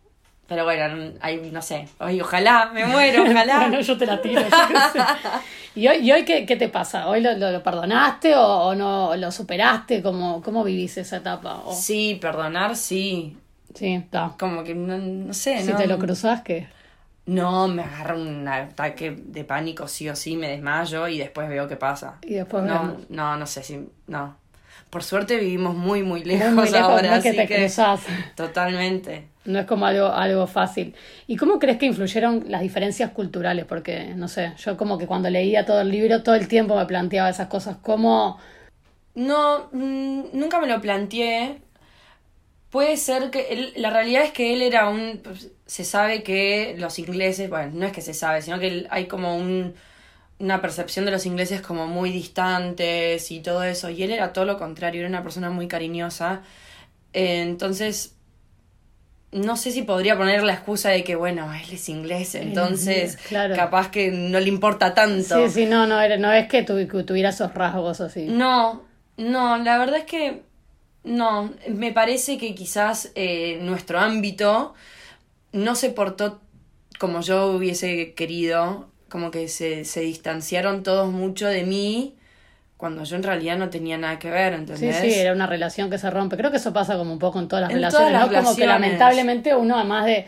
Pero 0.52 0.64
bueno, 0.64 0.88
no- 0.96 1.12
hay, 1.22 1.50
no 1.50 1.62
sé. 1.62 1.88
Ay, 1.98 2.20
ojalá, 2.20 2.70
me 2.74 2.84
muero, 2.94 3.22
ojalá. 3.22 3.60
Bueno, 3.60 3.80
yo 3.80 3.96
te 3.96 4.04
la 4.04 4.20
tiro. 4.20 4.42
yo 4.42 4.48
qué 4.48 4.98
sé. 4.98 5.04
¿Y 5.74 5.88
hoy, 5.88 5.96
y 6.06 6.12
hoy 6.12 6.24
qué, 6.26 6.44
qué 6.44 6.56
te 6.56 6.68
pasa? 6.68 7.08
¿Hoy 7.08 7.22
lo, 7.22 7.32
lo- 7.38 7.50
lo 7.50 7.62
perdonaste 7.62 8.34
o, 8.36 8.42
o 8.44 8.74
no 8.74 9.16
lo 9.16 9.32
superaste? 9.32 10.02
¿Cómo, 10.02 10.42
¿Cómo 10.42 10.62
vivís 10.62 10.98
esa 10.98 11.16
etapa? 11.16 11.62
O- 11.64 11.74
Sí, 11.74 12.18
perdonar, 12.20 12.76
sí. 12.76 13.38
sí, 13.74 13.94
está. 13.94 14.32
Como 14.38 14.62
que 14.62 14.74
no, 14.74 14.98
no 14.98 15.32
sé, 15.32 15.62
Si 15.62 15.72
¿no? 15.72 15.78
te 15.78 15.86
lo 15.86 15.98
cruzás, 15.98 16.42
¿qué? 16.42 16.68
No, 17.24 17.68
me 17.68 17.82
agarra 17.82 18.16
un 18.16 18.46
ataque 18.46 19.12
de 19.16 19.44
pánico, 19.44 19.88
sí 19.88 20.08
o 20.10 20.16
sí, 20.16 20.36
me 20.36 20.48
desmayo 20.48 21.08
y 21.08 21.16
después 21.18 21.48
veo 21.48 21.66
qué 21.68 21.76
pasa. 21.76 22.16
Y 22.22 22.34
después 22.34 22.64
no, 22.64 22.72
vemos. 22.82 23.10
no, 23.10 23.36
no 23.38 23.46
sé 23.46 23.62
si. 23.62 23.88
No. 24.08 24.36
Por 24.90 25.02
suerte 25.04 25.38
vivimos 25.38 25.74
muy, 25.74 26.02
muy 26.02 26.22
lejos, 26.22 26.52
Muy, 26.52 26.68
lejos, 26.68 26.90
ahora, 26.90 27.10
no 27.12 27.16
es 27.16 27.22
que 27.22 27.28
así 27.30 27.38
te 27.38 27.46
que. 27.46 27.56
cruzás. 27.60 28.00
Totalmente. 28.34 29.28
No 29.44 29.58
es 29.58 29.66
como 29.66 29.86
algo, 29.86 30.06
algo 30.06 30.46
fácil. 30.46 30.94
¿Y 31.26 31.36
cómo 31.36 31.58
crees 31.58 31.78
que 31.78 31.86
influyeron 31.86 32.44
las 32.48 32.62
diferencias 32.62 33.10
culturales? 33.10 33.64
Porque, 33.64 34.14
no 34.14 34.28
sé, 34.28 34.52
yo 34.58 34.76
como 34.76 34.98
que 34.98 35.06
cuando 35.08 35.30
leía 35.30 35.66
todo 35.66 35.80
el 35.80 35.90
libro, 35.90 36.22
todo 36.22 36.36
el 36.36 36.46
tiempo 36.48 36.76
me 36.76 36.86
planteaba 36.86 37.30
esas 37.30 37.48
cosas. 37.48 37.76
¿Cómo? 37.82 38.38
No, 39.14 39.68
mm, 39.72 40.24
nunca 40.34 40.60
me 40.60 40.66
lo 40.68 40.80
planteé. 40.80 41.60
Puede 42.70 42.96
ser 42.96 43.30
que 43.30 43.48
él- 43.50 43.72
la 43.76 43.90
realidad 43.90 44.22
es 44.24 44.32
que 44.32 44.54
él 44.54 44.62
era 44.62 44.88
un 44.88 45.20
pues, 45.22 45.50
se 45.66 45.84
sabe 45.84 46.22
que 46.22 46.74
los 46.78 46.98
ingleses, 46.98 47.50
bueno, 47.50 47.72
no 47.74 47.86
es 47.86 47.92
que 47.92 48.00
se 48.00 48.14
sabe, 48.14 48.40
sino 48.42 48.58
que 48.58 48.86
hay 48.90 49.06
como 49.06 49.36
un 49.36 49.74
una 50.40 50.60
percepción 50.62 51.04
de 51.06 51.12
los 51.12 51.26
ingleses 51.26 51.62
como 51.62 51.86
muy 51.88 52.10
distantes 52.12 53.30
y 53.30 53.40
todo 53.42 53.62
eso, 53.64 53.90
y 53.90 54.02
él 54.04 54.10
era 54.12 54.32
todo 54.34 54.44
lo 54.46 54.58
contrario, 54.58 55.00
era 55.00 55.08
una 55.08 55.22
persona 55.22 55.50
muy 55.50 55.68
cariñosa. 55.68 56.42
Eh, 57.14 57.42
entonces 57.42 58.16
no 59.32 59.56
sé 59.56 59.70
si 59.70 59.82
podría 59.82 60.16
poner 60.16 60.42
la 60.42 60.52
excusa 60.52 60.90
de 60.90 61.02
que, 61.04 61.16
bueno, 61.16 61.52
él 61.54 61.66
es 61.72 61.88
inglés, 61.88 62.34
entonces 62.34 63.16
claro. 63.28 63.56
capaz 63.56 63.90
que 63.90 64.10
no 64.10 64.38
le 64.38 64.48
importa 64.48 64.94
tanto. 64.94 65.46
Sí, 65.48 65.50
sí, 65.52 65.66
no, 65.66 65.86
no, 65.86 65.96
no 66.18 66.32
es 66.32 66.48
que, 66.48 66.62
tu- 66.62 66.86
que 66.86 67.02
tuviera 67.02 67.30
esos 67.30 67.52
rasgos 67.54 68.00
así. 68.00 68.26
No, 68.26 68.82
no, 69.16 69.56
la 69.58 69.78
verdad 69.78 70.00
es 70.00 70.04
que 70.04 70.42
no, 71.04 71.52
me 71.68 71.92
parece 71.92 72.36
que 72.38 72.54
quizás 72.54 73.10
eh, 73.14 73.58
nuestro 73.62 73.98
ámbito 73.98 74.74
no 75.52 75.74
se 75.74 75.90
portó 75.90 76.40
como 76.98 77.20
yo 77.22 77.48
hubiese 77.52 78.12
querido, 78.14 78.88
como 79.08 79.30
que 79.30 79.48
se, 79.48 79.84
se 79.84 80.00
distanciaron 80.00 80.82
todos 80.82 81.10
mucho 81.12 81.46
de 81.48 81.64
mí 81.64 82.16
cuando 82.82 83.04
yo 83.04 83.14
en 83.14 83.22
realidad 83.22 83.56
no 83.56 83.70
tenía 83.70 83.96
nada 83.96 84.18
que 84.18 84.28
ver, 84.28 84.54
Sí, 84.54 84.58
¿entendés? 84.58 84.96
sí, 84.96 85.14
era 85.14 85.32
una 85.32 85.46
relación 85.46 85.88
que 85.88 85.98
se 85.98 86.10
rompe. 86.10 86.36
Creo 86.36 86.50
que 86.50 86.56
eso 86.56 86.72
pasa 86.72 86.96
como 86.96 87.12
un 87.12 87.18
poco 87.20 87.38
en 87.38 87.46
todas 87.46 87.62
las 87.62 87.70
En 87.70 87.76
relaciones, 87.76 88.08
todas 88.12 88.26
¿no? 88.32 88.36
Como 88.42 88.56
que 88.56 88.66
lamentablemente 88.66 89.54
uno, 89.54 89.76
además 89.76 90.04
de, 90.04 90.26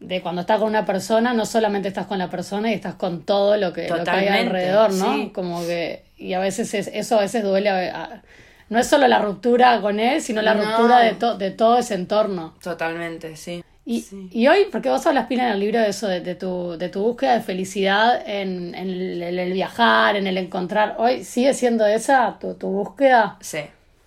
de 0.00 0.20
cuando 0.20 0.40
está 0.40 0.58
con 0.58 0.66
una 0.66 0.84
persona, 0.84 1.32
no 1.32 1.46
solamente 1.46 1.86
estás 1.86 2.06
con 2.06 2.18
la 2.18 2.28
persona 2.28 2.72
y 2.72 2.74
estás 2.74 2.96
con 2.96 3.22
todo 3.22 3.56
lo 3.56 3.72
que, 3.72 3.88
lo 3.88 4.02
que 4.02 4.10
hay 4.10 4.26
alrededor, 4.26 4.92
¿no? 4.94 5.14
sí. 5.14 5.30
Como 5.32 5.60
que, 5.60 6.02
y 6.18 6.32
a 6.32 6.40
veces 6.40 6.74
es, 6.74 6.88
eso 6.92 7.16
a 7.18 7.20
veces 7.20 7.44
duele. 7.44 7.68
a- 7.70 8.02
a- 8.02 8.22
no 8.68 8.80
es 8.80 8.88
solo 8.88 9.06
la 9.06 9.20
ruptura 9.20 9.80
con 9.80 10.00
él, 10.00 10.20
sino 10.22 10.42
la 10.42 10.54
No. 10.54 10.64
ruptura 10.64 10.98
de, 11.02 11.12
to- 11.12 11.38
de 11.38 11.52
todo 11.52 11.78
ese 11.78 11.94
entorno. 11.94 12.54
Totalmente, 12.60 13.36
sí. 13.36 13.62
Y, 13.84 14.02
Sí. 14.02 14.28
y 14.30 14.46
hoy, 14.46 14.66
porque 14.70 14.88
vos 14.90 15.04
hablas 15.06 15.26
pila 15.26 15.46
en 15.48 15.52
el 15.54 15.60
libro 15.60 15.80
de 15.80 15.88
eso, 15.88 16.06
de, 16.06 16.20
de 16.20 16.34
tu, 16.34 16.76
de 16.78 16.88
tu 16.90 17.02
búsqueda 17.02 17.34
de 17.34 17.40
felicidad 17.40 18.22
en, 18.28 18.74
en 18.74 18.88
el, 18.90 19.38
el 19.38 19.52
viajar, 19.52 20.16
en 20.16 20.26
el 20.26 20.36
encontrar, 20.38 20.96
hoy 20.98 21.24
sigue 21.24 21.54
siendo 21.54 21.86
esa 21.86 22.38
tu, 22.38 22.54
tu 22.54 22.68
búsqueda. 22.68 23.36
Sí. 23.40 23.60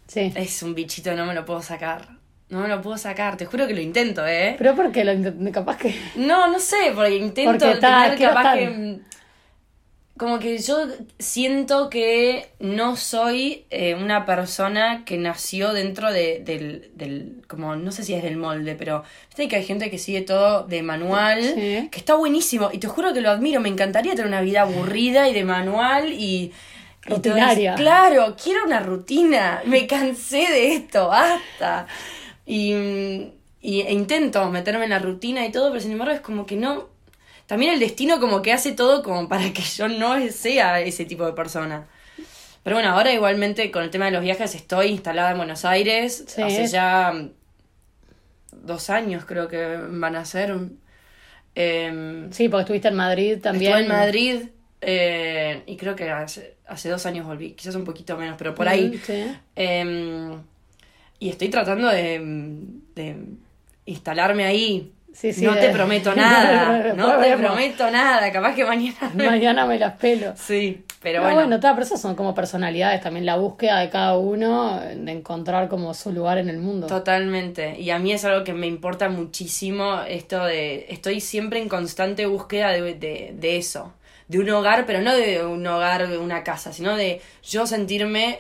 Sí. 0.07 0.31
Es 0.35 0.61
un 0.63 0.75
bichito, 0.75 1.13
no 1.15 1.25
me 1.25 1.33
lo 1.33 1.43
puedo 1.45 1.61
sacar. 1.61 2.07
No 2.49 2.59
me 2.59 2.67
lo 2.67 2.81
puedo 2.81 2.97
sacar, 2.97 3.35
te 3.35 3.45
juro 3.45 3.65
que 3.65 3.73
lo 3.73 3.81
intento, 3.81 4.27
¿eh? 4.27 4.53
Pero 4.59 4.75
porque 4.75 5.03
lo 5.03 5.11
intent- 5.11 5.51
capaz 5.51 5.77
que. 5.77 5.95
No, 6.17 6.47
no 6.51 6.59
sé, 6.59 6.91
porque 6.93 7.15
intento 7.17 7.51
Porque 7.51 7.71
está- 7.71 8.03
tener 8.03 8.19
capaz 8.19 8.39
estar. 8.41 8.57
que. 8.59 8.99
Mm, 10.15 10.19
Como 10.19 10.39
que 10.39 10.57
yo 10.59 10.85
siento 11.19 11.89
que 11.89 12.47
no 12.59 12.95
soy 12.95 13.65
eh, 13.69 13.95
una 13.95 14.25
persona 14.25 15.03
que 15.05 15.17
nació 15.17 15.73
dentro 15.73 16.11
de, 16.11 16.41
del, 16.45 16.91
del. 16.95 17.41
Como, 17.47 17.75
no 17.75 17.91
sé 17.91 18.03
si 18.03 18.13
es 18.13 18.23
del 18.23 18.37
molde, 18.37 18.75
pero. 18.75 19.03
Viste 19.29 19.47
que 19.47 19.55
hay 19.57 19.65
gente 19.65 19.89
que 19.89 19.97
sigue 19.97 20.21
todo 20.21 20.63
de 20.67 20.81
manual, 20.83 21.41
Sí. 21.41 21.89
que 21.91 21.97
está 21.99 22.15
buenísimo. 22.15 22.69
Y 22.71 22.77
te 22.79 22.87
juro 22.87 23.13
que 23.13 23.21
lo 23.21 23.29
admiro. 23.31 23.59
Me 23.61 23.69
encantaría 23.69 24.13
tener 24.15 24.27
una 24.27 24.41
vida 24.41 24.61
aburrida 24.61 25.27
y 25.29 25.33
de 25.33 25.43
manual 25.43 26.13
y. 26.13 26.51
Rutinaria. 27.05 27.75
Claro, 27.75 28.35
quiero 28.41 28.63
una 28.65 28.79
rutina. 28.79 29.61
Me 29.65 29.87
cansé 29.87 30.37
de 30.49 30.73
esto, 30.75 31.09
basta. 31.09 31.85
Y, 32.45 32.73
y 33.61 33.81
e 33.81 33.91
intento 33.91 34.49
meterme 34.49 34.85
en 34.85 34.91
la 34.91 34.99
rutina 34.99 35.45
y 35.45 35.51
todo, 35.51 35.69
pero 35.69 35.81
sin 35.81 35.91
embargo 35.93 36.13
es 36.13 36.21
como 36.21 36.45
que 36.45 36.55
no. 36.55 36.92
También 37.47 37.73
el 37.73 37.79
destino 37.79 38.19
como 38.19 38.41
que 38.41 38.53
hace 38.53 38.71
todo 38.71 39.03
como 39.03 39.27
para 39.29 39.51
que 39.53 39.61
yo 39.61 39.87
no 39.87 40.15
sea 40.29 40.79
ese 40.81 41.05
tipo 41.05 41.25
de 41.25 41.33
persona. 41.33 41.87
Pero 42.63 42.77
bueno, 42.77 42.89
ahora 42.89 43.11
igualmente 43.11 43.69
con 43.71 43.83
el 43.83 43.89
tema 43.89 44.05
de 44.05 44.11
los 44.11 44.21
viajes 44.21 44.55
estoy 44.55 44.87
instalada 44.87 45.31
en 45.31 45.37
Buenos 45.37 45.65
Aires. 45.65 46.23
Sí. 46.27 46.41
Hace 46.41 46.67
ya 46.67 47.11
mm, 47.13 47.31
dos 48.65 48.89
años 48.89 49.25
creo 49.25 49.47
que 49.47 49.77
van 49.89 50.15
a 50.15 50.23
ser. 50.23 50.55
Em, 51.55 52.31
Sí, 52.31 52.47
porque 52.47 52.61
estuviste 52.61 52.87
en 52.87 52.95
Madrid 52.95 53.39
también. 53.41 53.71
Estuve 53.73 53.83
en 53.83 53.89
Madrid 53.89 54.41
eh, 54.79 55.63
y 55.65 55.75
creo 55.75 55.95
que 55.95 56.09
hace, 56.09 56.55
hace 56.65 56.89
dos 56.89 57.05
años 57.05 57.25
volví, 57.25 57.51
quizás 57.51 57.75
un 57.75 57.83
poquito 57.83 58.17
menos, 58.17 58.35
pero 58.37 58.55
por 58.55 58.67
ahí. 58.67 58.99
Sí. 59.05 59.25
Eh, 59.55 60.37
y 61.19 61.29
estoy 61.29 61.49
tratando 61.49 61.87
de, 61.87 62.19
de 62.95 63.15
instalarme 63.85 64.45
ahí. 64.45 64.91
Sí, 65.13 65.31
sí, 65.31 65.45
no 65.45 65.55
te 65.55 65.69
prometo 65.69 66.13
nada. 66.15 66.93
No 66.97 67.17
te 67.19 67.37
prometo 67.37 67.89
nada. 67.91 68.31
Capaz 68.31 68.55
que 68.55 68.65
mañana. 68.65 68.97
me- 69.13 69.25
Mañana 69.27 69.65
me 69.65 69.77
las 69.79 69.93
pelo. 69.93 70.33
Sí, 70.35 70.83
pero 71.01 71.19
No, 71.19 71.25
bueno. 71.25 71.39
bueno, 71.41 71.59
ta, 71.59 71.73
pero 71.73 71.83
esas 71.85 72.01
son 72.01 72.15
como 72.15 72.33
personalidades 72.33 72.99
también, 73.01 73.25
la 73.25 73.35
búsqueda 73.37 73.79
de 73.79 73.89
cada 73.89 74.17
uno 74.17 74.79
de 74.79 75.11
encontrar 75.11 75.69
como 75.69 75.93
su 75.93 76.11
lugar 76.11 76.39
en 76.39 76.49
el 76.49 76.57
mundo. 76.57 76.87
Totalmente. 76.87 77.79
Y 77.79 77.91
a 77.91 77.99
mí 77.99 78.11
es 78.11 78.25
algo 78.25 78.43
que 78.43 78.53
me 78.53 78.65
importa 78.67 79.07
muchísimo 79.09 80.01
esto 80.07 80.43
de... 80.45 80.87
Estoy 80.89 81.19
siempre 81.21 81.59
en 81.61 81.69
constante 81.69 82.25
búsqueda 82.25 82.71
de, 82.71 82.95
de, 82.95 83.33
de 83.37 83.57
eso. 83.57 83.93
De 84.27 84.39
un 84.39 84.49
hogar, 84.49 84.85
pero 84.87 85.01
no 85.01 85.15
de 85.15 85.45
un 85.45 85.65
hogar, 85.67 86.07
de 86.07 86.17
una 86.17 86.43
casa, 86.43 86.73
sino 86.73 86.95
de 86.95 87.21
yo 87.43 87.67
sentirme 87.67 88.39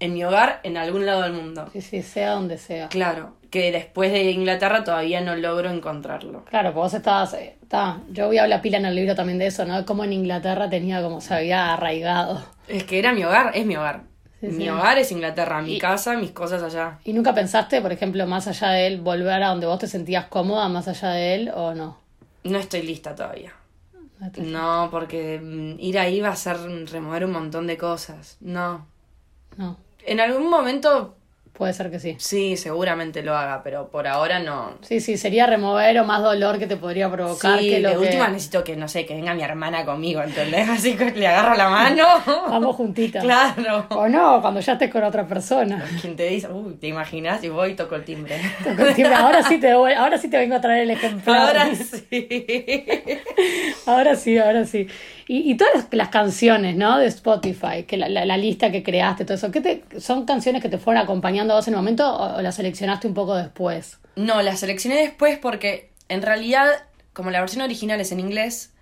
en 0.00 0.12
mi 0.14 0.24
hogar 0.24 0.60
en 0.64 0.76
algún 0.76 1.06
lado 1.06 1.22
del 1.22 1.32
mundo. 1.32 1.68
Sí, 1.72 1.80
sí, 1.80 2.02
sea 2.02 2.32
donde 2.32 2.58
sea. 2.58 2.88
Claro, 2.88 3.34
que 3.50 3.70
después 3.72 4.12
de 4.12 4.30
Inglaterra 4.30 4.84
todavía 4.84 5.20
no 5.20 5.36
logro 5.36 5.70
encontrarlo. 5.70 6.44
Claro, 6.46 6.72
pues 6.72 6.82
vos 6.84 6.94
estabas, 6.94 7.34
eh, 7.34 7.56
ta, 7.68 8.00
yo 8.10 8.26
voy 8.26 8.38
a 8.38 8.42
hablar 8.42 8.60
pila 8.60 8.78
en 8.78 8.86
el 8.86 8.94
libro 8.94 9.14
también 9.14 9.38
de 9.38 9.46
eso, 9.46 9.64
¿no? 9.64 9.76
De 9.78 9.84
cómo 9.84 10.04
en 10.04 10.12
Inglaterra 10.12 10.68
tenía 10.68 11.00
como 11.02 11.20
se 11.20 11.34
había 11.34 11.72
arraigado. 11.72 12.44
Es 12.68 12.84
que 12.84 12.98
era 12.98 13.12
mi 13.12 13.24
hogar, 13.24 13.52
es 13.54 13.64
mi 13.66 13.76
hogar. 13.76 14.02
Sí, 14.40 14.48
mi 14.48 14.64
sí. 14.64 14.68
hogar 14.68 14.98
es 14.98 15.10
Inglaterra, 15.12 15.62
mi 15.62 15.76
Y- 15.76 15.78
casa, 15.78 16.16
mis 16.16 16.32
cosas 16.32 16.62
allá. 16.62 16.98
¿Y 17.04 17.12
nunca 17.14 17.32
pensaste, 17.34 17.80
por 17.80 17.92
ejemplo, 17.92 18.26
más 18.26 18.46
allá 18.48 18.70
de 18.70 18.86
él, 18.88 19.00
volver 19.00 19.42
a 19.42 19.48
donde 19.48 19.66
vos 19.66 19.78
te 19.78 19.86
sentías 19.86 20.26
cómoda, 20.26 20.68
más 20.68 20.86
allá 20.88 21.10
de 21.10 21.34
él, 21.34 21.50
o 21.54 21.74
no? 21.74 21.98
No 22.42 22.58
estoy 22.58 22.82
lista 22.82 23.14
todavía. 23.14 23.52
No, 24.38 24.88
porque 24.90 25.38
mm, 25.42 25.80
ir 25.80 25.98
ahí 25.98 26.20
va 26.20 26.30
a 26.30 26.36
ser 26.36 26.56
remover 26.90 27.24
un 27.24 27.32
montón 27.32 27.66
de 27.66 27.76
cosas. 27.76 28.36
No. 28.40 28.86
No, 29.56 29.76
En 30.06 30.20
algún 30.20 30.48
momento 30.50 31.16
puede 31.52 31.72
ser 31.72 31.88
que 31.88 32.00
sí. 32.00 32.16
sí, 32.18 32.56
seguramente 32.56 33.22
lo 33.22 33.36
haga, 33.36 33.62
pero 33.62 33.88
por 33.88 34.08
ahora 34.08 34.40
no. 34.40 34.72
Sí, 34.82 34.98
sí, 34.98 35.16
sería 35.16 35.46
remover 35.46 35.96
o 36.00 36.04
más 36.04 36.20
dolor 36.20 36.58
que 36.58 36.66
te 36.66 36.76
podría 36.76 37.08
provocar 37.08 37.60
Sí, 37.60 37.70
que 37.70 37.78
lo 37.78 37.90
de 37.90 37.94
que... 37.94 38.00
última 38.00 38.26
necesito 38.26 38.64
que, 38.64 38.74
no 38.74 38.88
sé, 38.88 39.06
que 39.06 39.14
venga 39.14 39.34
mi 39.34 39.42
hermana 39.44 39.84
conmigo, 39.84 40.20
¿entendés? 40.20 40.68
Así 40.76 40.96
que 40.96 41.12
le 41.12 41.28
agarro 41.28 41.54
la 41.54 41.68
mano. 41.68 42.06
Vamos 42.26 42.74
juntitas. 42.74 43.22
Claro. 43.22 43.86
O 43.90 44.08
no, 44.08 44.40
cuando 44.42 44.58
ya 44.58 44.72
estés 44.72 44.90
con 44.90 45.04
otra 45.04 45.28
persona. 45.28 45.84
Quien 46.00 46.16
te 46.16 46.28
dice, 46.28 46.48
uy, 46.48 46.74
¿te 46.74 46.88
imaginas? 46.88 47.44
Y 47.44 47.50
voy 47.50 47.70
y 47.70 47.74
toco 47.76 47.94
el 47.94 48.04
timbre. 48.04 48.34
Ahora 49.16 49.44
sí 49.44 49.58
te 49.58 49.70
ahora 49.70 50.18
sí 50.18 50.28
te 50.28 50.38
vengo 50.38 50.56
a 50.56 50.60
traer 50.60 50.82
el 50.82 50.90
ejemplar. 50.96 51.38
Ahora 51.46 51.72
sí. 51.76 52.28
Ahora 53.86 54.16
sí, 54.16 54.38
ahora 54.38 54.64
sí. 54.64 54.88
Y, 55.26 55.50
y 55.50 55.56
todas 55.56 55.74
las, 55.74 55.86
las 55.92 56.08
canciones, 56.10 56.76
¿no? 56.76 56.98
De 56.98 57.06
Spotify, 57.06 57.84
que 57.86 57.96
la, 57.96 58.08
la- 58.08 58.24
la 58.26 58.36
lista 58.36 58.70
que 58.70 58.82
creaste, 58.82 59.24
todo 59.24 59.34
eso, 59.36 59.50
¿qué 59.50 59.60
te, 59.60 59.84
¿son 60.00 60.26
canciones 60.26 60.60
que 60.62 60.68
te 60.68 60.78
fueron 60.78 61.02
acompañando 61.02 61.54
a 61.54 61.56
vos 61.56 61.68
en 61.68 61.74
el 61.74 61.78
momento 61.78 62.06
o, 62.14 62.36
o 62.38 62.42
las 62.42 62.56
seleccionaste 62.56 63.06
un 63.08 63.14
poco 63.14 63.34
después? 63.34 63.98
No, 64.16 64.42
la 64.42 64.54
seleccioné 64.56 64.96
después 64.96 65.38
porque 65.38 65.90
en 66.08 66.22
realidad, 66.22 66.66
como 67.14 67.30
la 67.30 67.40
versión 67.40 67.62
original 67.62 68.00
es 68.00 68.12
en 68.12 68.20
inglés, 68.20 68.72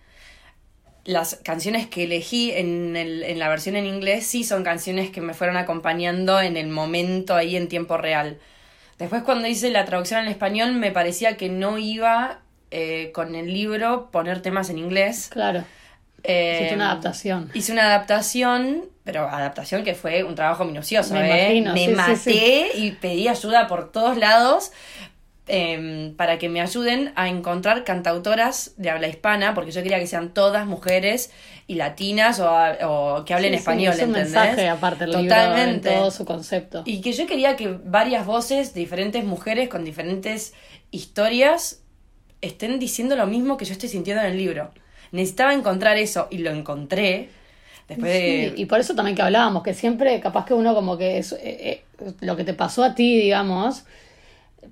las 1.04 1.36
canciones 1.42 1.86
que 1.88 2.04
elegí 2.04 2.52
en, 2.52 2.96
el- 2.96 3.22
en 3.24 3.38
la 3.38 3.48
versión 3.48 3.76
en 3.76 3.86
inglés 3.86 4.26
sí 4.26 4.44
son 4.44 4.62
canciones 4.62 5.10
que 5.10 5.20
me 5.20 5.34
fueron 5.34 5.56
acompañando 5.56 6.40
en 6.40 6.56
el 6.56 6.68
momento 6.68 7.34
ahí 7.34 7.56
en 7.56 7.68
tiempo 7.68 7.96
real. 7.96 8.38
Después 8.98 9.22
cuando 9.24 9.48
hice 9.48 9.70
la 9.70 9.84
traducción 9.84 10.20
al 10.20 10.28
español 10.28 10.74
me 10.74 10.92
parecía 10.92 11.36
que 11.36 11.48
no 11.48 11.78
iba 11.78 12.40
eh, 12.70 13.10
con 13.12 13.34
el 13.34 13.52
libro 13.52 14.10
poner 14.12 14.42
temas 14.42 14.70
en 14.70 14.78
inglés. 14.78 15.28
Claro, 15.30 15.64
Eh, 16.24 16.56
hiciste 16.56 16.74
una 16.74 16.90
adaptación. 16.92 17.50
Hice 17.54 17.72
una 17.72 17.84
adaptación, 17.86 18.84
pero 19.04 19.28
adaptación 19.28 19.82
que 19.84 19.94
fue 19.94 20.22
un 20.22 20.34
trabajo 20.34 20.64
minucioso, 20.64 21.14
Me 21.14 21.20
¿eh? 21.20 21.56
imagino, 21.56 21.72
Me 21.74 21.80
sí, 21.80 21.86
sí, 21.86 22.30
maté 22.30 22.78
y 22.78 22.92
pedí 22.92 23.28
ayuda 23.28 23.66
por 23.66 23.90
todos 23.90 24.16
lados 24.16 24.70
em, 25.48 26.14
para 26.14 26.38
que 26.38 26.48
me 26.48 26.60
ayuden 26.60 27.12
a 27.16 27.28
encontrar 27.28 27.82
cantautoras 27.82 28.74
de 28.76 28.90
habla 28.90 29.08
hispana, 29.08 29.54
porque 29.54 29.72
yo 29.72 29.82
quería 29.82 29.98
que 29.98 30.06
sean 30.06 30.32
todas 30.32 30.66
mujeres 30.66 31.32
y 31.66 31.74
latinas 31.74 32.38
o, 32.38 32.48
o 32.86 33.24
que 33.24 33.34
hablen 33.34 33.54
español, 33.54 33.94
es 33.94 33.98
un 34.02 34.10
¿entendés? 34.10 34.32
mensaje 34.32 34.68
aparte 34.68 35.06
del 35.06 35.22
libro 35.22 35.56
en 35.56 35.80
todo 35.80 36.10
su 36.12 36.24
concepto. 36.24 36.82
Y 36.84 37.00
que 37.00 37.12
yo 37.12 37.26
quería 37.26 37.56
que 37.56 37.76
varias 37.84 38.24
voces 38.24 38.74
diferentes 38.74 39.24
mujeres 39.24 39.68
con 39.68 39.84
diferentes 39.84 40.54
historias 40.92 41.82
estén 42.40 42.78
diciendo 42.78 43.16
lo 43.16 43.26
mismo 43.26 43.56
que 43.56 43.64
yo 43.64 43.72
estoy 43.72 43.88
sintiendo 43.88 44.22
en 44.22 44.30
el 44.30 44.36
libro. 44.38 44.70
Necesitaba 45.12 45.54
encontrar 45.54 45.96
eso 45.98 46.28
y 46.30 46.38
lo 46.38 46.50
encontré. 46.50 47.30
Después 47.88 48.12
de... 48.12 48.52
Sí, 48.56 48.62
y 48.62 48.66
por 48.66 48.80
eso 48.80 48.94
también 48.94 49.16
que 49.16 49.22
hablábamos, 49.22 49.62
que 49.62 49.74
siempre 49.74 50.20
capaz 50.20 50.46
que 50.46 50.54
uno 50.54 50.74
como 50.74 50.96
que 50.98 51.18
es, 51.18 51.32
eh, 51.32 51.38
eh, 51.42 51.84
lo 52.20 52.36
que 52.36 52.44
te 52.44 52.54
pasó 52.54 52.84
a 52.84 52.94
ti, 52.94 53.18
digamos, 53.20 53.84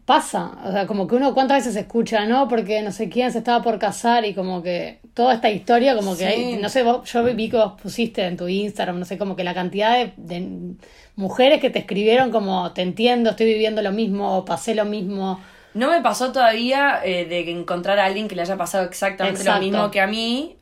pasa. 0.04 0.52
O 0.64 0.72
sea, 0.72 0.86
como 0.86 1.06
que 1.06 1.16
uno 1.16 1.34
cuántas 1.34 1.58
veces 1.64 1.76
escucha, 1.76 2.26
¿no? 2.26 2.48
Porque 2.48 2.82
no 2.82 2.92
sé 2.92 3.08
quién 3.08 3.32
se 3.32 3.38
estaba 3.38 3.62
por 3.62 3.78
casar 3.78 4.24
y 4.24 4.34
como 4.34 4.62
que 4.62 5.00
toda 5.14 5.34
esta 5.34 5.50
historia, 5.50 5.94
como 5.96 6.16
que 6.16 6.24
Sí. 6.24 6.24
hay, 6.26 6.56
no 6.56 6.68
sé, 6.68 6.82
vos, 6.82 7.10
yo 7.12 7.24
vi 7.24 7.48
que 7.50 7.56
vos 7.56 7.74
pusiste 7.80 8.24
en 8.26 8.36
tu 8.36 8.48
Instagram, 8.48 8.98
no 8.98 9.04
sé, 9.04 9.18
como 9.18 9.36
que 9.36 9.44
la 9.44 9.54
cantidad 9.54 9.96
de, 9.98 10.12
de 10.16 10.76
mujeres 11.16 11.60
que 11.60 11.70
te 11.70 11.80
escribieron 11.80 12.30
como, 12.30 12.72
te 12.72 12.82
entiendo, 12.82 13.30
estoy 13.30 13.46
viviendo 13.46 13.82
lo 13.82 13.92
mismo, 13.92 14.36
o 14.38 14.44
pasé 14.44 14.74
lo 14.74 14.84
mismo. 14.84 15.40
No 15.74 15.90
me 15.90 16.00
pasó 16.02 16.32
todavía 16.32 17.00
eh, 17.04 17.24
de 17.26 17.50
encontrar 17.50 17.98
a 17.98 18.04
alguien 18.06 18.28
que 18.28 18.34
le 18.34 18.42
haya 18.42 18.56
pasado 18.56 18.84
exactamente 18.84 19.40
Exacto. 19.40 19.60
lo 19.60 19.66
mismo 19.66 19.90
que 19.90 20.00
a 20.00 20.06
mí. 20.06 20.56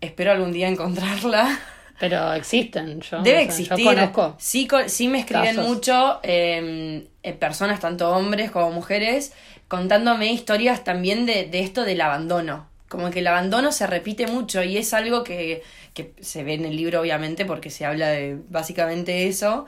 Espero 0.00 0.32
algún 0.32 0.52
día 0.52 0.68
encontrarla. 0.68 1.58
Pero 1.98 2.32
existen, 2.32 3.00
yo, 3.00 3.22
Debe 3.22 3.36
o 3.36 3.40
sea, 3.40 3.42
existir. 3.42 3.78
yo 3.78 3.84
conozco. 3.84 4.34
Sí, 4.38 4.68
sí 4.86 5.08
me 5.08 5.20
escriben 5.20 5.54
casos. 5.56 5.66
mucho 5.66 6.20
eh, 6.22 7.06
eh, 7.22 7.32
personas, 7.34 7.80
tanto 7.80 8.10
hombres 8.10 8.50
como 8.50 8.70
mujeres, 8.72 9.32
contándome 9.68 10.32
historias 10.32 10.82
también 10.84 11.24
de, 11.24 11.44
de 11.44 11.60
esto 11.60 11.84
del 11.84 12.00
abandono. 12.00 12.68
Como 12.88 13.10
que 13.10 13.20
el 13.20 13.26
abandono 13.28 13.72
se 13.72 13.86
repite 13.86 14.26
mucho 14.26 14.62
y 14.62 14.76
es 14.76 14.92
algo 14.92 15.22
que, 15.24 15.62
que 15.94 16.12
se 16.20 16.42
ve 16.44 16.54
en 16.54 16.64
el 16.64 16.76
libro, 16.76 17.00
obviamente, 17.00 17.44
porque 17.44 17.70
se 17.70 17.84
habla 17.86 18.08
de 18.08 18.38
básicamente 18.50 19.26
eso. 19.28 19.66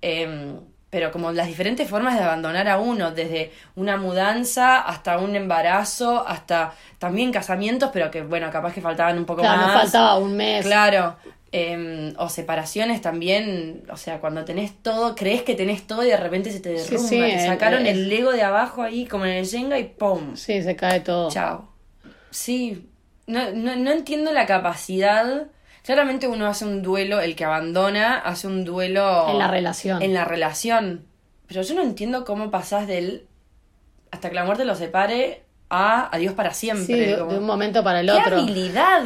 Em, 0.00 0.60
pero 0.94 1.10
como 1.10 1.32
las 1.32 1.48
diferentes 1.48 1.90
formas 1.90 2.16
de 2.16 2.22
abandonar 2.22 2.68
a 2.68 2.78
uno, 2.78 3.10
desde 3.10 3.50
una 3.74 3.96
mudanza 3.96 4.78
hasta 4.80 5.18
un 5.18 5.34
embarazo, 5.34 6.24
hasta 6.24 6.72
también 7.00 7.32
casamientos, 7.32 7.90
pero 7.92 8.12
que 8.12 8.22
bueno, 8.22 8.48
capaz 8.52 8.72
que 8.72 8.80
faltaban 8.80 9.18
un 9.18 9.24
poco 9.24 9.40
Claro, 9.42 9.62
más. 9.62 9.72
nos 9.72 9.82
faltaba 9.82 10.18
un 10.18 10.36
mes. 10.36 10.64
Claro. 10.64 11.16
em, 11.56 12.14
o 12.16 12.28
separaciones 12.28 13.00
también, 13.00 13.82
o 13.90 13.96
sea, 13.96 14.18
cuando 14.20 14.44
tenés 14.44 14.72
todo, 14.82 15.14
crees 15.16 15.42
que 15.42 15.54
tenés 15.56 15.84
todo 15.86 16.04
y 16.04 16.08
de 16.08 16.16
repente 16.16 16.50
se 16.52 16.58
te 16.60 16.70
derrumba. 16.70 17.08
sí, 17.08 17.18
te 17.18 17.34
el- 17.34 17.46
sacaron 17.46 17.82
el- 17.82 17.88
el 17.98 18.08
Lego 18.08 18.30
de 18.32 18.42
abajo 18.42 18.82
ahí, 18.82 19.06
como 19.06 19.24
en 19.26 19.32
el 19.32 19.46
Jenga, 19.48 19.78
y 19.80 19.84
¡pum! 19.84 20.36
Sí, 20.36 20.62
se 20.62 20.76
cae 20.76 21.00
todo. 21.00 21.28
Chao. 21.30 21.68
Sí, 22.30 22.88
no, 23.26 23.50
no, 23.52 23.74
no 23.76 23.90
entiendo 23.92 24.32
la 24.32 24.46
capacidad. 24.46 25.46
Claramente 25.84 26.26
uno 26.28 26.46
hace 26.46 26.64
un 26.64 26.82
duelo, 26.82 27.20
el 27.20 27.36
que 27.36 27.44
abandona 27.44 28.16
hace 28.18 28.46
un 28.46 28.64
duelo 28.64 29.28
En 29.30 29.38
la 29.38 29.48
relación. 29.48 30.00
en 30.02 30.14
la 30.14 30.24
relación. 30.24 31.04
Pero 31.46 31.60
yo 31.62 31.74
no 31.74 31.82
entiendo 31.82 32.24
cómo 32.24 32.50
pasás 32.50 32.86
del 32.86 33.26
hasta 34.10 34.28
que 34.30 34.34
la 34.34 34.44
muerte 34.44 34.64
lo 34.64 34.74
separe 34.74 35.42
a 35.68 36.08
adiós 36.14 36.34
para 36.34 36.54
siempre. 36.54 36.86
Sí, 36.86 36.94
de, 36.94 37.18
como- 37.18 37.32
de 37.32 37.38
un 37.38 37.44
momento 37.46 37.84
para 37.84 38.00
el 38.00 38.06
¡Qué 38.06 38.12
otro. 38.12 38.36
habilidad! 38.38 39.02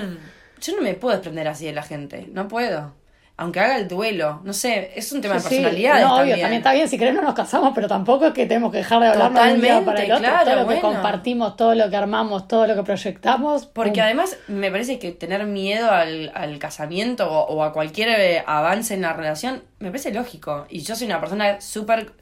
Yo 0.61 0.76
no 0.76 0.82
me 0.82 0.94
puedo 0.94 1.14
desprender 1.16 1.49
así 1.49 1.64
de 1.66 1.73
la 1.73 1.82
gente, 1.82 2.28
no 2.32 2.47
puedo. 2.49 2.94
Aunque 3.38 3.61
haga 3.61 3.78
el 3.78 3.88
duelo, 3.88 4.40
no 4.45 4.52
sé, 4.52 4.92
es 4.97 5.12
un 5.12 5.23
tema 5.23 5.37
de 5.37 5.40
Sí, 5.40 5.49
sí. 5.80 5.95
No, 5.95 6.21
obvio, 6.21 6.37
también. 6.37 6.40
también 6.40 6.61
está 6.61 6.73
bien, 6.75 6.88
si 6.88 6.99
querés 6.99 7.14
no 7.14 7.23
nos 7.23 7.35
casamos, 7.35 7.73
pero 7.75 7.88
tampoco 7.88 8.26
es 8.26 8.35
que 8.35 8.47
tenemos 8.47 8.73
que 8.73 8.78
dejar 8.78 9.00
de 9.00 9.09
hablarnos 9.09 9.45
de 9.47 9.52
un 9.54 9.61
día 9.62 9.85
para 9.85 10.02
el 10.02 10.12
otro. 10.12 10.33
Totalmente, 10.33 10.42
todo 10.42 10.57
lo 10.57 10.66
claro, 10.66 10.66
que 10.66 10.80
compartimos, 10.80 11.57
todo 11.57 11.75
lo 11.75 11.88
que 11.90 11.97
armamos, 11.97 12.49
todo 12.49 12.66
lo 12.66 12.75
que 12.76 12.83
proyectamos. 12.85 13.66
Porque 13.66 14.00
pum. 14.00 14.02
además 14.02 14.38
me 14.49 14.71
parece 14.71 14.99
que 14.99 15.12
tener 15.12 15.47
miedo 15.47 15.90
al, 15.90 16.33
al 16.35 16.59
casamiento 16.59 17.30
o, 17.30 17.47
o 17.54 17.62
a 17.64 17.73
cualquier 17.73 18.09
eh, 18.11 18.45
avance 18.47 18.95
en 18.95 19.02
la 19.02 19.12
relación 19.14 19.64
me 19.78 19.90
parece 19.90 20.12
lógico. 20.12 20.66
Y 20.68 20.80
yo 20.83 20.97
soy 20.97 21.07
una 21.07 21.21
persona 21.21 21.61
súper, 21.61 22.12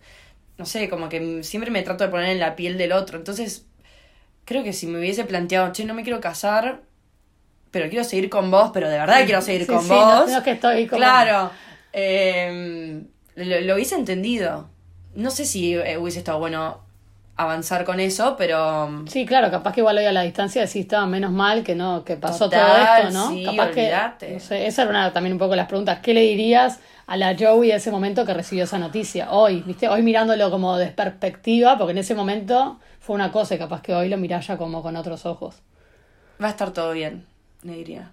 no 0.59 0.67
sé, 0.67 0.89
como 0.91 1.09
que 1.09 1.43
siempre 1.45 1.71
me 1.71 1.83
trato 1.83 2.05
de 2.05 2.11
poner 2.11 2.31
en 2.31 2.41
la 2.41 2.57
piel 2.57 2.79
del 2.79 2.93
otro. 2.93 3.19
Entonces, 3.19 3.67
creo 4.45 4.65
que 4.65 4.73
si 4.73 4.87
me 4.87 4.99
hubiese 4.99 5.25
planteado, 5.25 5.73
che, 5.73 5.85
no 5.85 5.95
me 5.95 6.05
quiero 6.05 6.21
casar, 6.21 6.83
pero 7.71 7.89
quiero 7.89 8.05
seguir 8.05 8.29
con 8.31 8.51
vos, 8.51 8.71
pero 8.73 8.89
de 8.89 8.99
verdad 8.99 9.25
quiero 9.25 9.41
seguir 9.43 9.63
Sí, 9.63 9.67
con 9.69 9.83
sí, 9.83 9.89
vos. 9.89 10.29
no- 10.29 10.39
no 10.39 10.43
que 10.43 10.53
estoy 10.53 10.87
como- 10.87 10.99
Claro. 10.99 11.51
eh, 11.93 13.03
lo, 13.37 13.61
lo 13.61 13.75
hubiese 13.75 13.95
entendido. 13.95 14.69
No 15.15 15.31
sé 15.31 15.45
si 15.45 15.75
eh, 15.75 15.97
hubiese 15.99 16.19
estado 16.19 16.39
bueno 16.39 16.81
avanzar 17.39 17.85
con 17.85 18.01
eso, 18.01 18.35
pero... 18.39 19.05
Sí, 19.09 19.27
claro, 19.27 19.51
capaz 19.51 19.73
que 19.75 19.81
igual 19.81 19.99
hoy 19.99 20.07
a 20.07 20.13
la 20.13 20.23
distancia 20.23 20.63
decís, 20.63 20.77
estaba 20.83 21.07
menos 21.07 21.31
mal 21.33 21.65
que 21.65 21.75
no, 21.75 22.03
que 22.03 22.17
pasó 22.17 22.47
Total, 22.47 22.67
todo 22.67 23.07
esto, 23.09 23.19
¿no? 23.19 23.29
sí, 23.31 23.45
capaz 23.45 23.71
que, 23.73 23.93
no 24.33 24.41
sé, 24.41 24.67
esa 24.67 24.83
era 24.83 24.91
una, 24.91 25.13
también 25.13 25.35
un 25.35 25.39
poco 25.39 25.55
las 25.55 25.67
preguntas. 25.69 25.99
¿Qué 26.03 26.15
le 26.15 26.23
dirías 26.23 26.81
a 27.07 27.17
la 27.19 27.37
Joey 27.39 27.69
de 27.71 27.77
ese 27.77 27.91
momento 27.91 28.25
que 28.25 28.33
recibió 28.33 28.65
esa 28.65 28.79
noticia? 28.79 29.31
Hoy, 29.33 29.63
¿viste? 29.67 29.87
Hoy 29.91 30.01
mirándolo 30.01 30.51
como 30.51 30.79
de 30.79 30.87
perspectiva, 30.87 31.77
porque 31.77 31.93
en 31.93 31.99
ese 31.99 32.15
momento 32.15 32.79
fue 33.01 33.15
una 33.15 33.31
cosa 33.31 33.55
y 33.55 33.59
capaz 33.59 33.83
que 33.83 33.95
hoy 33.95 34.09
lo 34.09 34.17
mirás 34.17 34.47
ya 34.47 34.57
como 34.57 34.83
con 34.83 34.97
otros 34.97 35.27
ojos. 35.27 35.57
Va 36.43 36.47
a 36.47 36.51
estar 36.51 36.71
todo 36.73 36.93
bien, 36.93 37.27
le 37.63 37.75
diría. 37.75 38.13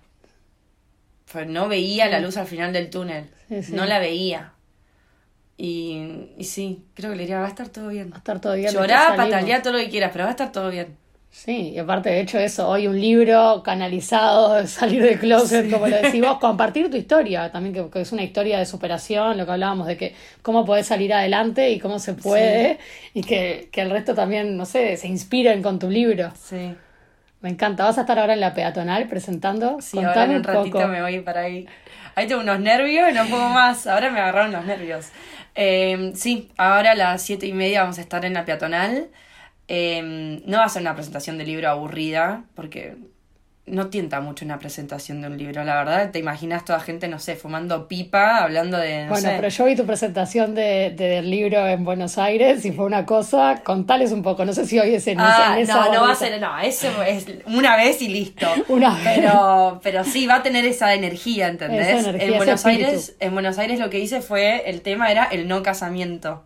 Pues 1.32 1.48
no 1.48 1.68
veía 1.68 2.08
la 2.10 2.20
luz 2.20 2.38
al 2.38 2.48
final 2.48 2.74
del 2.74 2.90
túnel. 2.90 3.30
Sí, 3.50 3.64
sí. 3.64 3.74
No 3.74 3.86
la 3.86 4.00
veía. 4.00 4.54
Y, 5.58 6.30
y 6.38 6.44
sí, 6.44 6.84
creo 6.94 7.12
que 7.12 7.16
le 7.16 7.24
diría, 7.24 7.40
va 7.40 7.46
a 7.46 7.50
estar 7.50 7.70
todo 7.70 7.90
bien. 7.90 8.12
Va 8.12 8.16
a 8.16 8.20
estar 8.20 8.40
todo 8.42 8.56
bien. 8.56 8.72
Llorá, 8.72 9.16
pataleá, 9.16 9.62
todo 9.62 9.74
lo 9.74 9.80
que 9.80 9.90
quieras, 9.90 10.12
pero 10.12 10.26
va 10.26 10.30
a 10.30 10.32
estar 10.32 10.52
todo 10.52 10.70
bien. 10.70 10.98
Sí, 11.34 11.72
y 11.72 11.80
aparte 11.80 12.10
de 12.12 12.22
hecho 12.22 12.38
eso, 12.38 12.70
hoy 12.70 12.86
un 12.86 13.02
libro 13.02 13.64
canalizado, 13.64 14.68
salir 14.68 15.02
del 15.02 15.20
closet, 15.20 15.70
como 15.72 15.88
lo 15.88 15.98
decís 15.98 16.22
vos, 16.22 16.38
compartir 16.42 16.92
tu 16.92 16.98
historia, 16.98 17.52
también 17.52 17.74
que, 17.74 17.90
que 17.90 18.02
es 18.02 18.12
una 18.12 18.22
historia 18.22 18.60
de 18.60 18.68
superación, 18.68 19.36
lo 19.40 19.46
que 19.48 19.52
hablábamos 19.52 19.88
de 19.88 19.98
que 19.98 20.14
cómo 20.44 20.64
podés 20.64 20.86
salir 20.86 21.12
adelante 21.12 21.72
y 21.72 21.80
cómo 21.80 21.98
se 21.98 22.14
puede, 22.14 22.78
y 23.16 23.24
que, 23.24 23.68
que 23.72 23.82
el 23.82 23.90
resto 23.90 24.14
también, 24.14 24.56
no 24.56 24.68
sé, 24.68 24.96
se 24.96 25.08
inspiren 25.08 25.64
con 25.64 25.80
tu 25.80 25.90
libro. 25.90 26.32
Sí. 26.40 26.76
Me 27.44 27.50
encanta. 27.50 27.84
¿Vas 27.84 27.98
a 27.98 28.02
estar 28.02 28.18
ahora 28.18 28.34
en 28.34 28.40
la 28.40 28.54
peatonal 28.54 29.08
presentando? 29.10 29.82
Sí, 29.82 29.98
Contame 29.98 30.20
ahora 30.22 30.32
en 30.32 30.38
un 30.38 30.44
ratito 30.46 30.78
poco. 30.78 30.88
me 30.88 31.02
voy 31.02 31.20
para 31.20 31.42
ahí. 31.42 31.68
Ahí 32.16 32.26
tengo 32.26 32.40
unos 32.42 32.60
nervios 32.62 33.12
y 33.12 33.14
no 33.14 33.26
puedo 33.26 33.50
más. 33.50 33.86
Ahora 33.86 34.10
me 34.10 34.20
agarraron 34.22 34.54
los 34.54 34.66
nervios. 34.66 35.10
Eh, 35.54 36.14
sí, 36.16 36.50
ahora 36.58 36.92
a 36.92 36.96
las 36.96 37.22
siete 37.22 37.46
y 37.46 37.52
media 37.54 37.82
vamos 37.82 37.98
a 37.98 38.02
estar 38.02 38.24
en 38.24 38.34
la 38.34 38.46
peatonal. 38.46 39.10
Eh, 39.68 40.42
no 40.46 40.58
va 40.60 40.64
a 40.64 40.70
ser 40.70 40.84
una 40.84 40.96
presentación 40.96 41.38
de 41.38 41.44
libro 41.44 41.70
aburrida, 41.70 42.46
porque 42.56 42.96
no 43.66 43.90
tienta 43.90 44.20
mucho 44.20 44.44
una 44.44 44.60
presentación 44.60 45.22
de 45.22 45.28
un 45.28 45.38
libro, 45.38 45.64
la 45.64 45.76
verdad. 45.76 46.12
Te 46.12 46.20
imaginas 46.20 46.66
toda 46.66 46.82
gente, 46.82 47.08
no 47.08 47.18
sé, 47.18 47.38
fumando 47.38 47.88
pipa, 47.88 48.40
hablando 48.44 48.78
de, 48.78 49.04
no 49.06 49.10
Bueno, 49.12 49.30
sé. 49.30 49.36
pero 49.38 49.48
yo 49.48 49.64
vi 49.66 49.76
tu 49.78 49.86
presentación 49.86 50.54
de, 50.54 50.94
de- 50.94 51.08
del 51.08 51.30
libro 51.30 51.66
en 51.66 51.86
Buenos 51.86 52.18
Aires 52.18 52.66
y 52.66 52.74
fue 52.74 52.84
una 52.86 53.06
cosa, 53.06 53.62
contales 53.64 54.12
un 54.12 54.22
poco, 54.22 54.44
no 54.44 54.52
sé 54.52 54.66
si 54.66 54.80
hoy 54.80 54.96
es 54.96 55.08
en, 55.08 55.18
Ah, 55.22 55.54
en 55.56 55.64
esa 55.64 55.76
no, 55.86 55.94
no 55.94 56.02
va 56.02 56.12
a 56.12 56.16
ser, 56.16 56.42
no, 56.42 56.60
eso 56.60 57.02
es 57.04 57.26
una 57.46 57.78
vez 57.78 58.02
y 58.02 58.10
listo. 58.10 58.48
Una 58.68 58.96
vez. 58.96 59.04
Pero, 59.16 59.80
pero 59.82 60.04
sí, 60.04 60.28
va 60.28 60.36
a 60.36 60.44
tener 60.44 60.66
esa 60.66 60.94
energía, 60.94 61.48
¿entendés? 61.48 61.88
Esa 61.88 62.10
energía, 62.10 62.28
en 62.28 62.38
Buenos 62.38 62.60
espíritu. 62.66 62.86
Aires, 62.90 63.16
en 63.22 63.34
Buenos 63.34 63.58
Aires 63.60 63.80
lo 63.80 63.90
que 63.90 64.00
hice 64.00 64.22
fue, 64.22 64.70
el 64.70 64.82
tema 64.82 65.10
era 65.10 65.24
el 65.26 65.48
no 65.48 65.64
casamiento. 65.64 66.46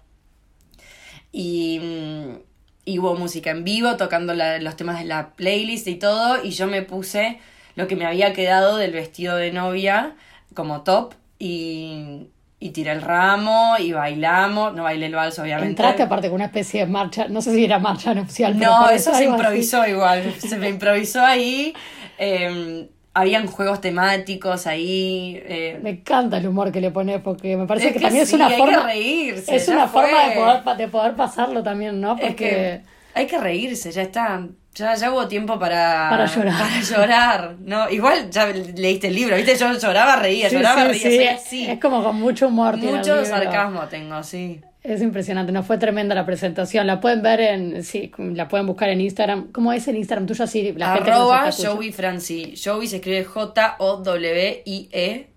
Y, 1.32 1.80
mm, 1.80 2.47
y 2.88 3.00
hubo 3.00 3.16
música 3.16 3.50
en 3.52 3.64
vivo, 3.66 3.98
tocando 3.98 4.34
la- 4.34 4.60
los 4.60 4.76
temas 4.78 4.98
de 5.00 5.06
la 5.06 5.32
playlist 5.40 5.88
y 5.88 5.96
todo, 5.96 6.44
y 6.44 6.52
yo 6.52 6.68
me 6.68 6.82
puse 6.82 7.40
lo 7.76 7.88
que 7.88 7.96
me 7.98 8.06
había 8.06 8.32
quedado 8.34 8.78
del 8.78 8.94
vestido 8.94 9.36
de 9.36 9.52
novia 9.52 10.16
como 10.54 10.82
top, 10.82 11.14
y, 11.38 12.28
y 12.60 12.70
tiré 12.72 12.92
el 12.94 13.02
ramo, 13.02 13.76
y 13.78 13.92
bailamos, 13.92 14.74
no 14.74 14.84
bailé 14.84 15.08
el 15.08 15.16
vals 15.16 15.38
obviamente. 15.38 15.70
Entraste 15.72 16.04
aparte 16.04 16.28
con 16.30 16.36
una 16.36 16.46
especie 16.46 16.80
de 16.86 16.88
marcha, 16.88 17.28
no 17.28 17.42
sé 17.42 17.54
si 17.54 17.66
era 17.66 17.78
marcha 17.78 18.14
nupcial. 18.14 18.56
pero 18.58 18.72
No, 18.72 18.90
eso 18.90 19.12
se 19.12 19.18
así. 19.18 19.26
improvisó 19.26 19.86
igual. 19.86 20.34
Se 20.40 20.58
me 20.58 20.70
improvisó 20.70 21.22
ahí. 21.24 21.74
eh, 22.18 22.88
habían 23.20 23.48
juegos 23.48 23.82
temáticos 23.82 24.68
ahí. 24.68 25.42
eh, 25.46 25.80
Me 25.82 25.90
encanta 25.92 26.38
el 26.38 26.48
humor 26.48 26.72
que 26.72 26.82
le 26.82 26.92
pones 26.92 27.20
porque 27.22 27.58
me 27.58 27.66
parece 27.66 27.88
Es 27.88 27.94
que, 27.94 28.00
que 28.00 28.06
también 28.06 28.26
sí, 28.26 28.36
es 28.36 28.40
una 28.40 28.48
hay 28.48 28.58
forma. 28.58 28.78
que 28.82 28.84
reírse, 28.88 29.56
es 29.56 29.68
una 29.68 29.88
fue. 29.88 30.04
forma 30.04 30.24
de 30.30 30.36
poder, 30.36 30.78
de 30.78 30.88
poder 30.88 31.14
pasarlo 31.16 31.64
también, 31.64 32.00
¿no? 32.00 32.16
Porque 32.16 32.28
es 32.28 32.36
que 32.36 32.82
hay 33.14 33.26
que 33.28 33.38
reírse, 33.38 33.92
ya 33.92 34.02
está. 34.04 34.48
Ya, 34.76 34.94
ya 34.94 35.12
hubo 35.12 35.28
tiempo 35.28 35.58
para, 35.58 36.08
Para 36.12 36.26
llorar. 36.28 36.54
para 36.60 36.82
llorar. 36.82 37.56
No, 37.62 37.90
igual 37.90 38.30
ya 38.30 38.46
leíste 38.46 39.08
el 39.08 39.16
libro, 39.16 39.36
¿viste? 39.36 39.56
Yo 39.58 39.74
lloraba, 39.74 40.18
reía, 40.18 40.50
Sí, 40.50 40.56
lloraba, 40.56 40.94
sí, 40.94 41.04
reía. 41.04 41.32
Es 41.74 41.80
como 41.82 42.04
con 42.04 42.16
mucho 42.18 42.48
humor. 42.48 42.78
Mucho 42.78 43.26
sarcasmo 43.26 43.82
tengo, 43.90 44.22
sí. 44.22 44.62
Es 44.88 45.02
impresionante, 45.02 45.52
no 45.52 45.64
fue 45.64 45.78
tremenda 45.78 46.16
la 46.16 46.26
presentación. 46.26 46.88
La 46.88 47.02
pueden 47.02 47.22
ver 47.22 47.42
en, 47.42 47.84
sí, 47.84 48.10
la 48.18 48.48
pueden 48.48 48.66
buscar 48.66 48.88
en 48.88 49.02
Instagram. 49.02 49.52
¿Cómo 49.52 49.74
es 49.74 49.86
el 49.90 49.98
Instagram 49.98 50.26
tuyo? 50.26 50.46
Así 50.46 50.72
la 50.72 50.94
gente 50.94 51.12
Arroba 51.12 51.50
escuchando. 51.50 51.76
Joey 51.76 51.92
Franci. 51.92 52.54
Joey 52.56 52.88
se 52.88 52.96
escribe 52.96 53.26
J-O-W-I-E 53.26 55.28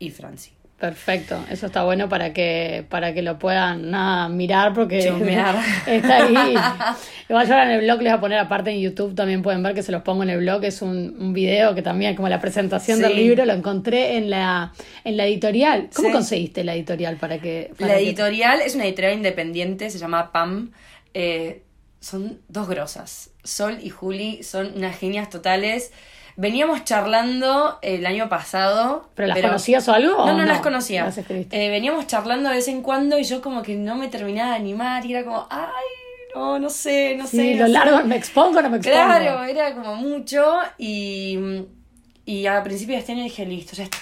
y 0.00 0.10
Franci. 0.10 0.50
Perfecto, 0.80 1.44
eso 1.50 1.66
está 1.66 1.84
bueno 1.84 2.08
para 2.08 2.32
que 2.32 2.86
para 2.88 3.12
que 3.12 3.20
lo 3.20 3.38
puedan 3.38 3.90
nada, 3.90 4.30
mirar 4.30 4.72
porque 4.72 4.98
está 5.86 6.24
ahí. 6.24 6.34
Igual 7.28 7.46
yo 7.46 7.52
ahora 7.52 7.64
en 7.66 7.70
el 7.72 7.80
blog 7.82 8.00
les 8.00 8.10
voy 8.12 8.16
a 8.16 8.20
poner 8.20 8.38
aparte 8.38 8.70
en 8.70 8.80
YouTube 8.80 9.14
también 9.14 9.42
pueden 9.42 9.62
ver 9.62 9.74
que 9.74 9.82
se 9.82 9.92
los 9.92 10.00
pongo 10.02 10.22
en 10.22 10.30
el 10.30 10.38
blog, 10.38 10.64
es 10.64 10.80
un, 10.80 11.16
un 11.20 11.34
video 11.34 11.74
que 11.74 11.82
también 11.82 12.16
como 12.16 12.30
la 12.30 12.40
presentación 12.40 12.96
Sí. 12.96 13.02
del 13.02 13.14
libro 13.14 13.44
lo 13.44 13.52
encontré 13.52 14.16
en 14.16 14.30
la 14.30 14.72
en 15.04 15.18
la 15.18 15.26
editorial. 15.26 15.90
¿Cómo 15.94 16.08
Sí. 16.08 16.12
conseguiste 16.14 16.64
la 16.64 16.74
editorial 16.74 17.16
para 17.16 17.38
que 17.38 17.72
para 17.78 17.92
La 17.92 17.98
que- 17.98 18.04
editorial 18.06 18.60
es 18.62 18.74
una 18.74 18.86
editorial 18.86 19.12
independiente, 19.14 19.90
se 19.90 19.98
llama 19.98 20.32
PAM. 20.32 20.72
Eh, 21.12 21.62
son 22.00 22.38
dos 22.48 22.68
grosas. 22.70 23.32
Sol 23.44 23.76
y 23.82 23.90
Juli 23.90 24.42
son 24.42 24.72
unas 24.76 24.96
genias 24.98 25.28
totales. 25.28 25.92
Veníamos 26.36 26.84
charlando 26.84 27.78
el 27.82 28.06
año 28.06 28.28
pasado. 28.28 29.08
¿Pero 29.14 29.28
las 29.28 29.40
conocías 29.40 29.88
o 29.88 29.92
algo? 29.92 30.26
No, 30.26 30.32
no, 30.32 30.44
las 30.44 30.60
conocía. 30.60 31.04
Las. 31.04 31.18
Eh, 31.18 31.68
veníamos 31.70 32.06
charlando 32.06 32.48
de 32.48 32.56
vez 32.56 32.68
en 32.68 32.82
cuando 32.82 33.18
y 33.18 33.24
yo 33.24 33.40
como 33.42 33.62
que 33.62 33.74
no 33.74 33.96
me 33.96 34.08
terminaba 34.08 34.50
de 34.50 34.56
animar 34.56 35.04
y 35.04 35.14
era 35.14 35.24
como, 35.24 35.46
ay, 35.50 35.68
no, 36.34 36.58
no 36.58 36.70
sé, 36.70 37.16
no 37.16 37.26
sí, 37.26 37.36
sé. 37.36 37.54
lo 37.54 37.60
no 37.60 37.66
sé". 37.66 37.72
largo, 37.72 38.04
¿me 38.04 38.16
expongo 38.16 38.62
no 38.62 38.70
me 38.70 38.76
expongo? 38.78 38.96
Claro, 38.96 39.44
era 39.44 39.74
como 39.74 39.96
mucho 39.96 40.58
y, 40.78 41.38
y 42.24 42.46
a 42.46 42.62
principio 42.62 42.94
de 42.94 43.00
este 43.00 43.12
año 43.12 43.22
dije, 43.24 43.44
listo, 43.46 43.74
ya 43.76 43.84
está. 43.84 43.98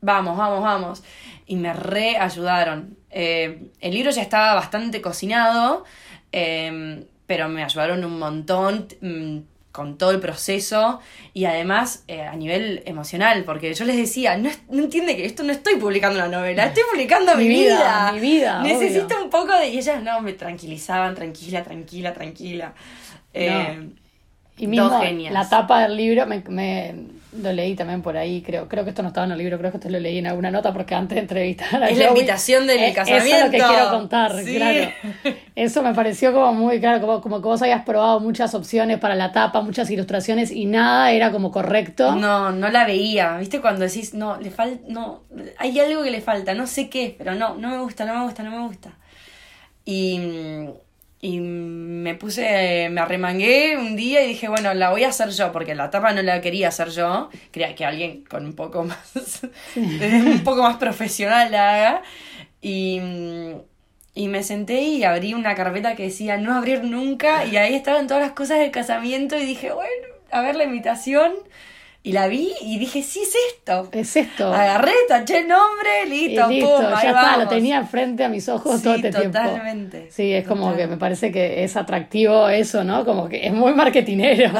Vamos, 0.00 0.36
vamos, 0.36 0.62
vamos. 0.62 1.02
Y 1.46 1.56
me 1.56 1.72
re 1.72 2.16
ayudaron. 2.16 2.96
Eh, 3.10 3.70
el 3.80 3.94
libro 3.94 4.10
ya 4.10 4.22
estaba 4.22 4.54
bastante 4.54 5.00
cocinado, 5.00 5.84
eh, 6.32 7.04
pero 7.26 7.48
me 7.48 7.62
ayudaron 7.62 8.04
un 8.04 8.18
montón. 8.18 8.88
Con 9.72 9.96
todo 9.96 10.10
el 10.10 10.20
proceso 10.20 11.00
y 11.32 11.46
además 11.46 12.04
eh, 12.06 12.22
a 12.22 12.36
nivel 12.36 12.82
emocional, 12.84 13.42
porque 13.44 13.72
yo 13.72 13.86
les 13.86 13.96
decía, 13.96 14.36
no, 14.36 14.50
entiende 14.70 15.16
que 15.16 15.24
esto 15.24 15.42
no 15.44 15.50
estoy 15.52 15.76
publicando 15.76 16.18
una 16.18 16.28
novela, 16.28 16.66
estoy 16.66 16.82
publicando 16.90 17.34
mi, 17.36 17.44
Mi 17.44 17.48
vida, 17.48 17.78
vida, 17.78 18.12
mi 18.12 18.20
vida, 18.20 18.62
Necesito 18.62 19.06
obvio. 19.06 19.24
un 19.24 19.30
poco 19.30 19.56
de... 19.56 19.70
Y 19.70 19.78
ellas 19.78 20.02
no, 20.02 20.20
me 20.20 20.34
tranquilizaban, 20.34 21.14
tranquila, 21.14 21.64
tranquila, 21.64 22.12
tranquila. 22.12 22.74
Eh, 23.32 23.88
Y 24.58 24.66
mismo 24.66 24.90
Dos 24.90 25.02
genias. 25.02 25.32
la 25.32 25.48
tapa 25.48 25.80
del 25.84 25.96
libro, 25.96 26.26
me, 26.26 26.42
me- 26.48 26.94
lo 27.40 27.52
leí 27.52 27.74
también 27.74 28.02
por 28.02 28.16
ahí, 28.16 28.42
creo 28.42 28.68
creo 28.68 28.84
que 28.84 28.90
esto 28.90 29.02
no 29.02 29.08
estaba 29.08 29.24
en 29.26 29.32
el 29.32 29.38
libro, 29.38 29.58
creo 29.58 29.70
que 29.70 29.78
esto 29.78 29.88
lo 29.88 29.98
leí 29.98 30.18
en 30.18 30.26
alguna 30.26 30.50
nota 30.50 30.72
porque 30.72 30.94
antes 30.94 31.16
de 31.16 31.22
entrevistar 31.22 31.82
a 31.82 31.88
Es 31.88 31.96
la 31.96 32.08
invitación 32.08 32.66
del 32.66 32.78
eh, 32.78 32.88
Eso 32.90 33.00
es 33.02 33.08
lo 33.08 33.50
que 33.50 33.58
casamiento. 33.58 33.68
quiero 33.68 33.90
contar, 33.90 34.32
Sí. 34.44 34.56
claro. 34.56 34.90
Eso 35.54 35.82
me 35.82 35.94
pareció 35.94 36.32
como 36.32 36.52
muy 36.52 36.78
claro, 36.80 37.00
como, 37.00 37.20
como 37.20 37.36
que 37.40 37.44
vos 37.48 37.62
habías 37.62 37.84
probado 37.84 38.20
muchas 38.20 38.54
opciones 38.54 38.98
para 38.98 39.14
la 39.14 39.32
tapa, 39.32 39.60
muchas 39.62 39.90
ilustraciones 39.90 40.50
y 40.50 40.66
nada 40.66 41.10
era 41.12 41.30
como 41.32 41.50
correcto. 41.50 42.14
No, 42.16 42.52
no 42.52 42.68
la 42.68 42.84
veía. 42.84 43.36
¿Viste 43.38 43.60
cuando 43.60 43.80
decís, 43.84 44.12
no, 44.14 44.38
le 44.38 44.50
falta, 44.50 44.82
no, 44.88 45.22
hay 45.58 45.78
algo 45.80 46.02
que 46.02 46.10
le 46.10 46.20
falta, 46.20 46.54
no 46.54 46.66
sé 46.66 46.88
qué, 46.90 47.14
pero 47.16 47.34
no, 47.34 47.56
no 47.56 47.68
me 47.70 47.78
gusta, 47.78 48.04
no 48.04 48.14
me 48.18 48.24
gusta, 48.24 48.42
no 48.42 48.50
me 48.50 48.66
gusta. 48.66 48.92
Y, 49.84 50.20
y 51.24 51.38
me 51.38 52.16
puse, 52.16 52.88
me 52.90 53.00
arremangué 53.00 53.76
un 53.78 53.94
día 53.94 54.24
y 54.24 54.26
dije, 54.26 54.48
bueno, 54.48 54.74
la 54.74 54.90
voy 54.90 55.04
a 55.04 55.08
hacer 55.10 55.30
yo, 55.30 55.52
porque 55.52 55.76
la 55.76 55.88
tapa 55.88 56.12
no 56.12 56.20
la 56.20 56.40
quería 56.40 56.66
hacer 56.66 56.90
yo, 56.90 57.30
quería 57.52 57.76
que 57.76 57.84
alguien 57.84 58.24
con 58.24 58.44
un 58.44 58.54
poco 58.54 58.82
más, 58.82 59.42
un 59.76 60.42
poco 60.42 60.64
más 60.64 60.78
profesional 60.78 61.52
la 61.52 61.74
haga. 61.74 62.02
Y, 62.60 63.00
y 64.14 64.28
me 64.28 64.42
senté 64.42 64.82
y 64.82 65.04
abrí 65.04 65.32
una 65.34 65.54
carpeta 65.54 65.94
que 65.94 66.04
decía 66.04 66.38
no 66.38 66.54
abrir 66.56 66.82
nunca 66.82 67.44
y 67.44 67.56
ahí 67.56 67.74
estaban 67.74 68.08
todas 68.08 68.22
las 68.22 68.32
cosas 68.32 68.58
del 68.58 68.72
casamiento 68.72 69.38
y 69.38 69.46
dije, 69.46 69.72
bueno, 69.72 70.08
a 70.32 70.42
ver 70.42 70.56
la 70.56 70.64
invitación. 70.64 71.34
Y 72.04 72.10
la 72.12 72.26
vi 72.26 72.52
y 72.62 72.78
dije, 72.78 73.00
sí, 73.00 73.20
es 73.22 73.32
esto. 73.54 73.88
Es 73.92 74.16
esto. 74.16 74.52
Agarré, 74.52 74.90
taché 75.06 75.38
el 75.38 75.46
nombre, 75.46 75.88
Y 76.06 76.08
listo, 76.28 76.48
listo, 76.48 76.68
pum, 76.68 76.80
ya 76.82 76.98
ahí 76.98 77.06
está, 77.06 77.12
vamos. 77.22 77.38
lo 77.44 77.48
tenía 77.48 77.76
enfrente 77.78 78.24
a 78.24 78.28
mis 78.28 78.48
ojos 78.48 78.78
Sí, 78.78 78.82
todo 78.82 78.94
este 78.96 79.10
tiempo. 79.10 79.38
totalmente. 79.38 80.08
Sí, 80.10 80.32
es 80.32 80.44
como 80.44 80.74
que 80.74 80.88
me 80.88 80.96
parece 80.96 81.30
que 81.30 81.62
es 81.62 81.76
atractivo 81.76 82.48
eso, 82.48 82.82
¿no? 82.82 83.04
Como 83.04 83.28
que 83.28 83.46
es 83.46 83.52
muy 83.52 83.72
marketinero. 83.74 84.50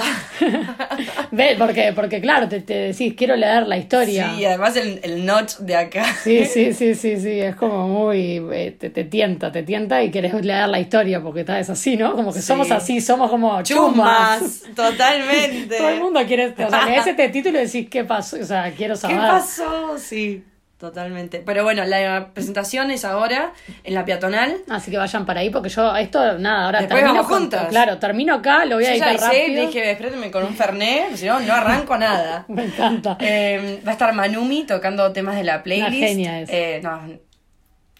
Ve, 1.32 1.56
porque, 1.58 1.92
porque 1.94 2.20
claro, 2.20 2.48
te, 2.48 2.60
te 2.60 2.74
decís, 2.74 3.14
quiero 3.16 3.34
leer 3.36 3.66
la 3.66 3.76
historia. 3.76 4.32
Sí, 4.36 4.44
además 4.44 4.76
el, 4.76 5.00
el 5.02 5.24
notch 5.26 5.56
de 5.58 5.76
acá. 5.76 6.04
Sí, 6.22 6.44
sí, 6.44 6.72
sí, 6.72 6.94
sí, 6.94 7.16
sí, 7.18 7.40
es 7.40 7.56
como 7.56 7.88
muy, 7.88 8.40
eh, 8.52 8.76
te, 8.78 8.90
te 8.90 9.04
tienta, 9.04 9.50
te 9.50 9.62
tienta 9.62 10.02
y 10.02 10.10
querés 10.10 10.32
leer 10.44 10.68
la 10.68 10.78
historia 10.78 11.20
porque 11.20 11.40
está, 11.40 11.58
es 11.58 11.70
así, 11.70 11.96
¿no? 11.96 12.14
Como 12.14 12.32
que 12.32 12.40
Sí. 12.40 12.46
somos 12.46 12.70
así, 12.70 13.00
somos 13.00 13.30
como 13.30 13.60
chumas. 13.62 14.38
Chumas, 14.38 14.62
totalmente. 14.76 15.76
Todo 15.78 15.88
el 15.88 16.00
mundo 16.00 16.20
quiere, 16.26 16.48
o 16.56 16.70
sea, 16.70 16.86
lees 16.86 17.06
este 17.06 17.31
título 17.32 17.58
decís, 17.58 17.88
¿qué 17.90 18.04
pasó? 18.04 18.36
O 18.40 18.44
sea, 18.44 18.70
quiero 18.76 18.94
¿Qué 18.94 19.00
saber. 19.00 19.16
pasó? 19.18 19.96
Sí, 19.98 20.44
totalmente. 20.78 21.42
Pero 21.44 21.62
bueno, 21.64 21.84
la 21.84 22.30
presentación 22.34 22.90
es 22.90 23.04
ahora 23.04 23.52
en 23.84 23.94
la 23.94 24.04
peatonal. 24.04 24.56
Así 24.68 24.90
que 24.90 24.98
vayan 24.98 25.24
para 25.26 25.40
ahí 25.40 25.50
porque 25.50 25.68
yo 25.68 25.94
esto, 25.96 26.38
nada, 26.38 26.66
ahora 26.66 26.80
Después 26.80 27.00
termino 27.00 27.14
vamos 27.14 27.28
con- 27.30 27.40
juntas. 27.42 27.68
Claro, 27.68 27.98
termino 27.98 28.34
acá, 28.34 28.64
lo 28.64 28.76
voy 28.76 28.84
a 28.86 28.92
editar 28.92 29.16
rápido. 29.18 29.66
dije, 29.66 29.90
espérenme 29.92 30.30
con 30.30 30.44
un 30.44 30.54
fernet, 30.54 31.14
si 31.16 31.26
no, 31.26 31.38
no 31.40 31.52
arranco 31.54 31.96
nada. 31.96 32.44
Me 32.48 32.64
encanta. 32.64 33.16
Eh, 33.20 33.80
va 33.86 33.90
a 33.90 33.92
estar 33.92 34.12
Manumi 34.12 34.64
tocando 34.64 35.12
temas 35.12 35.36
de 35.36 35.44
la 35.44 35.62
playlist. 35.62 35.88
Una 35.96 36.06
genia 36.06 36.40
es. 36.40 36.50
Eh, 36.50 36.80
no, 36.82 37.00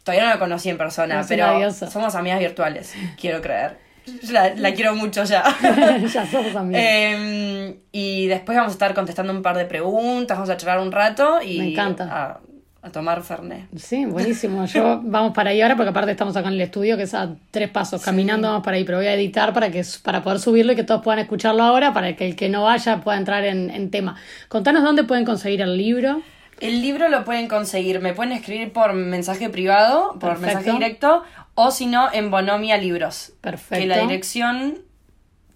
todavía 0.02 0.24
no 0.24 0.30
la 0.30 0.38
conocí 0.40 0.68
en 0.68 0.76
persona, 0.78 1.24
pero 1.28 1.70
somos 1.72 2.14
amigas 2.16 2.40
virtuales, 2.40 2.94
quiero 3.20 3.40
creer. 3.40 3.78
La, 4.30 4.54
la 4.54 4.72
quiero 4.74 4.94
mucho 4.94 5.24
ya. 5.24 5.44
ya 6.12 6.26
somos 6.26 6.54
amigos. 6.56 6.82
Eh, 6.84 7.76
y 7.92 8.26
después 8.26 8.56
vamos 8.56 8.72
a 8.72 8.74
estar 8.74 8.94
contestando 8.94 9.32
un 9.32 9.42
par 9.42 9.56
de 9.56 9.64
preguntas, 9.64 10.36
vamos 10.36 10.50
a 10.50 10.56
charlar 10.56 10.80
un 10.80 10.92
rato 10.92 11.40
y 11.42 11.58
Me 11.58 11.70
encanta. 11.72 12.08
A, 12.10 12.40
a 12.84 12.90
tomar 12.90 13.22
fernet. 13.22 13.66
Sí, 13.76 14.04
buenísimo. 14.06 14.64
Yo 14.66 15.00
vamos 15.04 15.32
para 15.34 15.50
ahí 15.50 15.60
ahora 15.60 15.76
porque 15.76 15.90
aparte 15.90 16.10
estamos 16.10 16.36
acá 16.36 16.48
en 16.48 16.54
el 16.54 16.62
estudio 16.62 16.96
que 16.96 17.04
es 17.04 17.14
a 17.14 17.36
tres 17.52 17.70
pasos 17.70 18.02
caminando 18.02 18.48
vamos 18.48 18.64
para 18.64 18.76
ahí, 18.76 18.82
pero 18.82 18.98
voy 18.98 19.06
a 19.06 19.14
editar 19.14 19.52
para 19.52 19.70
que 19.70 19.84
para 20.02 20.20
poder 20.24 20.40
subirlo 20.40 20.72
y 20.72 20.74
que 20.76 20.82
todos 20.82 21.00
puedan 21.00 21.20
escucharlo 21.20 21.62
ahora 21.62 21.92
para 21.92 22.16
que 22.16 22.26
el 22.26 22.34
que 22.34 22.48
no 22.48 22.64
vaya 22.64 23.00
pueda 23.00 23.16
entrar 23.18 23.44
en, 23.44 23.70
en 23.70 23.90
tema. 23.92 24.16
Contanos 24.48 24.82
dónde 24.82 25.04
pueden 25.04 25.24
conseguir 25.24 25.60
el 25.60 25.76
libro. 25.76 26.22
El 26.58 26.80
libro 26.80 27.08
lo 27.08 27.24
pueden 27.24 27.48
conseguir, 27.48 28.00
me 28.00 28.14
pueden 28.14 28.32
escribir 28.32 28.72
por 28.72 28.92
mensaje 28.94 29.48
privado, 29.48 30.10
por 30.20 30.30
Perfecto. 30.30 30.46
mensaje 30.46 30.72
directo, 30.72 31.24
o 31.54 31.70
si 31.70 31.86
no, 31.86 32.12
en 32.12 32.30
Bonomia 32.30 32.76
Libros. 32.76 33.32
Perfecto. 33.40 33.82
Que 33.82 33.86
la 33.86 33.98
dirección 33.98 34.78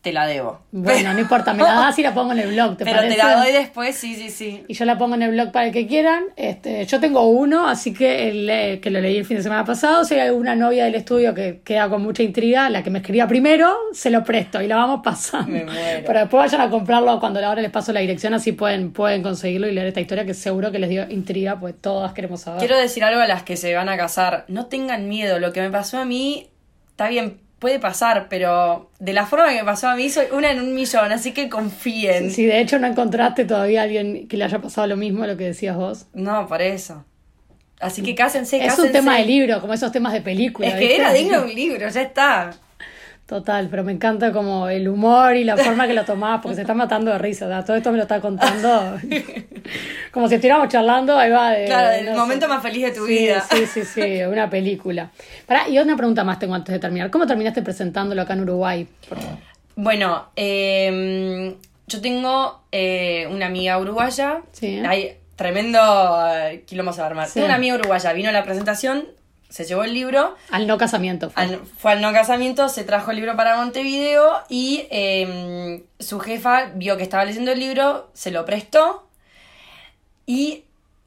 te 0.07 0.12
la 0.12 0.25
debo. 0.25 0.61
Bueno, 0.71 1.12
no 1.12 1.19
importa, 1.19 1.53
me 1.53 1.64
la 1.64 1.75
das 1.75 1.99
y 1.99 2.03
la 2.05 2.14
pongo 2.14 2.31
en 2.31 2.38
el 2.38 2.53
blog, 2.53 2.77
¿te 2.77 2.85
Pero 2.85 2.99
parece? 2.99 3.16
te 3.16 3.25
la 3.25 3.37
doy 3.38 3.51
después, 3.51 3.97
sí, 3.97 4.14
sí, 4.14 4.31
sí. 4.31 4.62
Y 4.69 4.75
yo 4.75 4.85
la 4.85 4.97
pongo 4.97 5.16
en 5.16 5.23
el 5.23 5.33
blog 5.33 5.51
para 5.51 5.66
el 5.66 5.73
que 5.73 5.88
quieran. 5.88 6.27
Este, 6.37 6.85
yo 6.85 7.01
tengo 7.01 7.23
uno, 7.29 7.66
así 7.69 7.92
que, 7.92 8.29
el, 8.29 8.49
eh, 8.49 8.79
que 8.81 8.88
lo 8.90 9.01
leí 9.01 9.16
el 9.16 9.25
fin 9.25 9.38
de 9.38 9.42
semana 9.42 9.64
pasado. 9.64 10.05
Si 10.05 10.14
hay 10.14 10.21
alguna 10.21 10.55
novia 10.55 10.85
del 10.85 10.95
estudio 10.95 11.35
que 11.35 11.61
queda 11.64 11.88
con 11.88 12.03
mucha 12.03 12.23
intriga, 12.23 12.71
la 12.71 12.85
que 12.85 12.90
me 12.90 13.01
escriba 13.01 13.27
primero, 13.27 13.77
se 13.92 14.11
lo 14.11 14.23
presto 14.23 14.62
y 14.62 14.69
la 14.69 14.77
vamos 14.77 15.01
pasando. 15.03 15.51
Me 15.51 15.64
muero. 15.64 16.05
Pero 16.07 16.21
después 16.21 16.45
vayan 16.45 16.61
a 16.61 16.71
comprarlo 16.71 17.19
cuando 17.19 17.45
ahora 17.45 17.61
les 17.61 17.73
paso 17.73 17.92
la 17.92 17.99
dirección, 17.99 18.33
así 18.33 18.53
pueden, 18.53 18.92
pueden 18.92 19.25
conseguirlo 19.25 19.66
y 19.66 19.73
leer 19.73 19.88
esta 19.88 20.01
historia 20.01 20.25
que 20.25 20.35
seguro 20.35 20.71
que 20.71 20.79
les 20.79 20.88
dio 20.88 21.11
intriga, 21.11 21.59
pues 21.59 21.75
todas 21.81 22.12
queremos 22.12 22.42
saber. 22.42 22.61
Quiero 22.61 22.79
decir 22.79 23.03
algo 23.03 23.21
a 23.21 23.27
las 23.27 23.42
que 23.42 23.57
se 23.57 23.75
van 23.75 23.88
a 23.88 23.97
casar. 23.97 24.45
No 24.47 24.66
tengan 24.66 25.09
miedo. 25.09 25.40
Lo 25.40 25.53
que 25.53 25.62
me 25.62 25.71
pasó 25.71 25.99
a 25.99 26.05
mí, 26.05 26.49
está 26.90 27.09
bien, 27.09 27.40
puede 27.59 27.79
pasar, 27.79 28.27
pero 28.29 28.90
de 28.99 29.12
la 29.12 29.27
forma 29.27 29.51
que 29.51 29.64
pasó 29.64 29.88
a 29.88 29.97
mí, 29.97 30.11
soy 30.11 30.27
una 30.33 30.51
en 30.51 30.61
un 30.61 30.75
millón, 30.75 31.11
así 31.12 31.33
que 31.33 31.49
confíen. 31.49 32.31
Si 32.31 32.45
de 32.45 32.61
hecho 32.61 32.79
no 32.79 32.87
encontraste 32.87 33.45
todavía 33.45 33.81
a 33.81 33.85
alguien 33.85 34.29
que 34.29 34.37
le 34.37 34.45
haya 34.45 34.61
pasado 34.61 34.87
lo 34.87 34.97
mismo 34.97 35.25
a 35.25 35.27
lo 35.27 35.37
que 35.37 35.45
decías 35.45 35.77
vos. 35.77 36.07
No, 36.12 36.47
por 36.47 36.61
eso. 36.62 37.05
Así 37.81 38.03
que 38.03 38.14
cásense, 38.14 38.57
Es 38.57 38.62
un 38.62 38.69
cásense. 38.69 38.92
tema 38.92 39.16
de 39.19 39.25
libro, 39.27 39.61
como 39.61 39.75
esos 39.75 39.92
temas 39.92 40.12
de 40.12 40.23
película. 40.23 40.69
Es 40.69 40.75
que 40.75 40.81
¿viste? 40.81 40.97
era 40.97 41.12
digno 41.12 41.40
de 41.40 41.45
un 41.47 41.55
libro, 41.55 41.88
ya 41.88 42.01
está. 42.03 42.51
Total, 43.27 43.67
pero 43.69 43.83
me 43.83 43.91
encanta 43.91 44.31
como 44.33 44.69
el 44.69 44.89
humor 44.89 45.35
y 45.35 45.43
la 45.43 45.57
forma 45.57 45.89
que 45.89 45.95
lo 45.95 46.05
tomás, 46.05 46.41
porque 46.41 46.55
se 46.55 46.61
está 46.61 46.75
matando 46.75 47.11
de 47.11 47.19
risa. 47.19 47.47
o 47.47 47.49
sea, 47.49 47.65
todo 47.65 47.77
esto 47.77 47.91
me 47.91 47.97
lo 47.97 48.05
está 48.05 48.21
contando 48.21 48.99
como 50.12 50.29
si 50.29 50.37
estuviéramos 50.37 50.69
charlando, 50.69 51.19
ahí 51.19 51.31
va. 51.31 51.51
De, 51.51 51.65
Claro, 51.65 51.89
de- 51.89 51.99
el 52.01 52.05
no 52.07 52.12
sé. 52.12 52.19
momento 52.19 52.47
más 52.49 52.62
feliz 52.62 52.85
de 52.85 52.91
tu 52.93 53.05
Sí, 53.07 53.19
vida. 53.19 53.45
Sí, 53.51 53.67
sí, 53.67 53.85
sí, 53.85 54.23
una 54.23 54.49
película. 54.49 55.11
Pará, 55.45 55.69
y 55.69 55.77
una 55.79 55.97
pregunta 55.97 56.23
más 56.23 56.39
tengo 56.39 56.55
antes 56.55 56.73
de 56.73 56.79
terminar. 56.79 57.11
¿Cómo 57.11 57.27
terminaste 57.27 57.62
presentándolo 57.62 58.23
acá 58.23 58.35
en 58.35 58.43
Uruguay? 58.43 58.87
Bueno, 59.75 60.27
eh, 60.37 61.57
yo 61.89 62.01
tengo 62.01 62.62
eh, 62.71 63.27
una 63.31 63.47
amiga 63.47 63.79
uruguaya. 63.79 64.43
Sí. 64.53 64.81
Hay 64.87 65.17
tremendo 65.35 65.79
eh, 66.33 66.62
quilombo 66.67 66.93
a 66.93 67.07
armar. 67.07 67.27
Sí. 67.27 67.35
Tengo 67.35 67.47
una 67.47 67.57
amiga 67.57 67.75
uruguaya, 67.75 68.12
vino 68.12 68.29
a 68.29 68.33
la 68.33 68.45
presentación, 68.45 69.05
se 69.48 69.64
llevó 69.64 69.85
el 69.85 69.94
libro. 69.94 70.35
Al 70.50 70.66
no 70.66 70.76
casamiento. 70.78 71.30
fue. 71.30 71.42
Al- 71.42 71.61
fue 71.78 71.92
al 71.92 72.00
no 72.00 72.12
casamiento, 72.12 72.68
se 72.68 72.85
trajo 72.85 73.11
el 73.11 73.16
libro 73.18 73.37
para 73.37 73.56
Montevideo 73.56 74.32
y 74.48 74.87
eh, 74.90 75.82
su 75.98 76.18
jefa 76.20 76.70
vio 76.74 76.96
que 76.96 77.02
estaba 77.02 77.24
leyendo 77.24 77.52
el 77.52 77.59
libro, 77.61 78.11
se 78.14 78.30
lo 78.30 78.44
prestó 78.44 79.09
y 80.26 80.64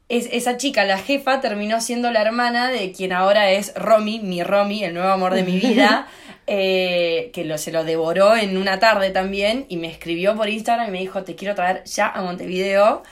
es- 0.08 0.30
esa 0.32 0.58
chica, 0.58 0.86
la 0.86 0.98
jefa, 0.98 1.40
terminó 1.42 1.82
siendo 1.82 2.10
la 2.12 2.22
hermana 2.22 2.70
de 2.70 2.92
quien 2.92 3.14
ahora 3.14 3.52
es 3.52 3.74
Romy, 3.76 4.20
mi 4.20 4.42
Romy, 4.44 4.84
el 4.84 4.94
nuevo 4.94 5.10
amor 5.10 5.34
de 5.34 5.44
mi 5.44 5.60
vida, 5.60 6.08
eh, 6.48 7.30
que 7.34 7.46
lo, 7.46 7.58
se 7.60 7.72
lo 7.72 7.84
devoró 7.84 8.36
en 8.36 8.58
una 8.58 8.80
tarde 8.80 9.12
también 9.12 9.66
y 9.70 9.78
me 9.78 9.88
escribió 9.88 10.36
por 10.36 10.50
Instagram 10.50 10.88
y 10.88 10.92
me 10.92 11.00
dijo, 11.00 11.24
te 11.24 11.36
quiero 11.36 11.54
traer 11.54 11.84
ya 11.84 12.08
a 12.08 12.22
Montevideo. 12.24 13.04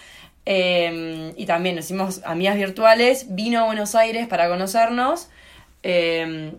Eh, 0.49 1.33
y 1.35 1.45
también 1.45 1.75
nos 1.75 1.83
hicimos 1.85 2.21
amigas 2.23 2.55
virtuales, 2.55 3.35
vino 3.35 3.59
a 3.59 3.65
Buenos 3.65 3.95
Aires 3.95 4.27
para 4.27 4.47
conocernos. 4.47 5.27
eh, 5.83 6.53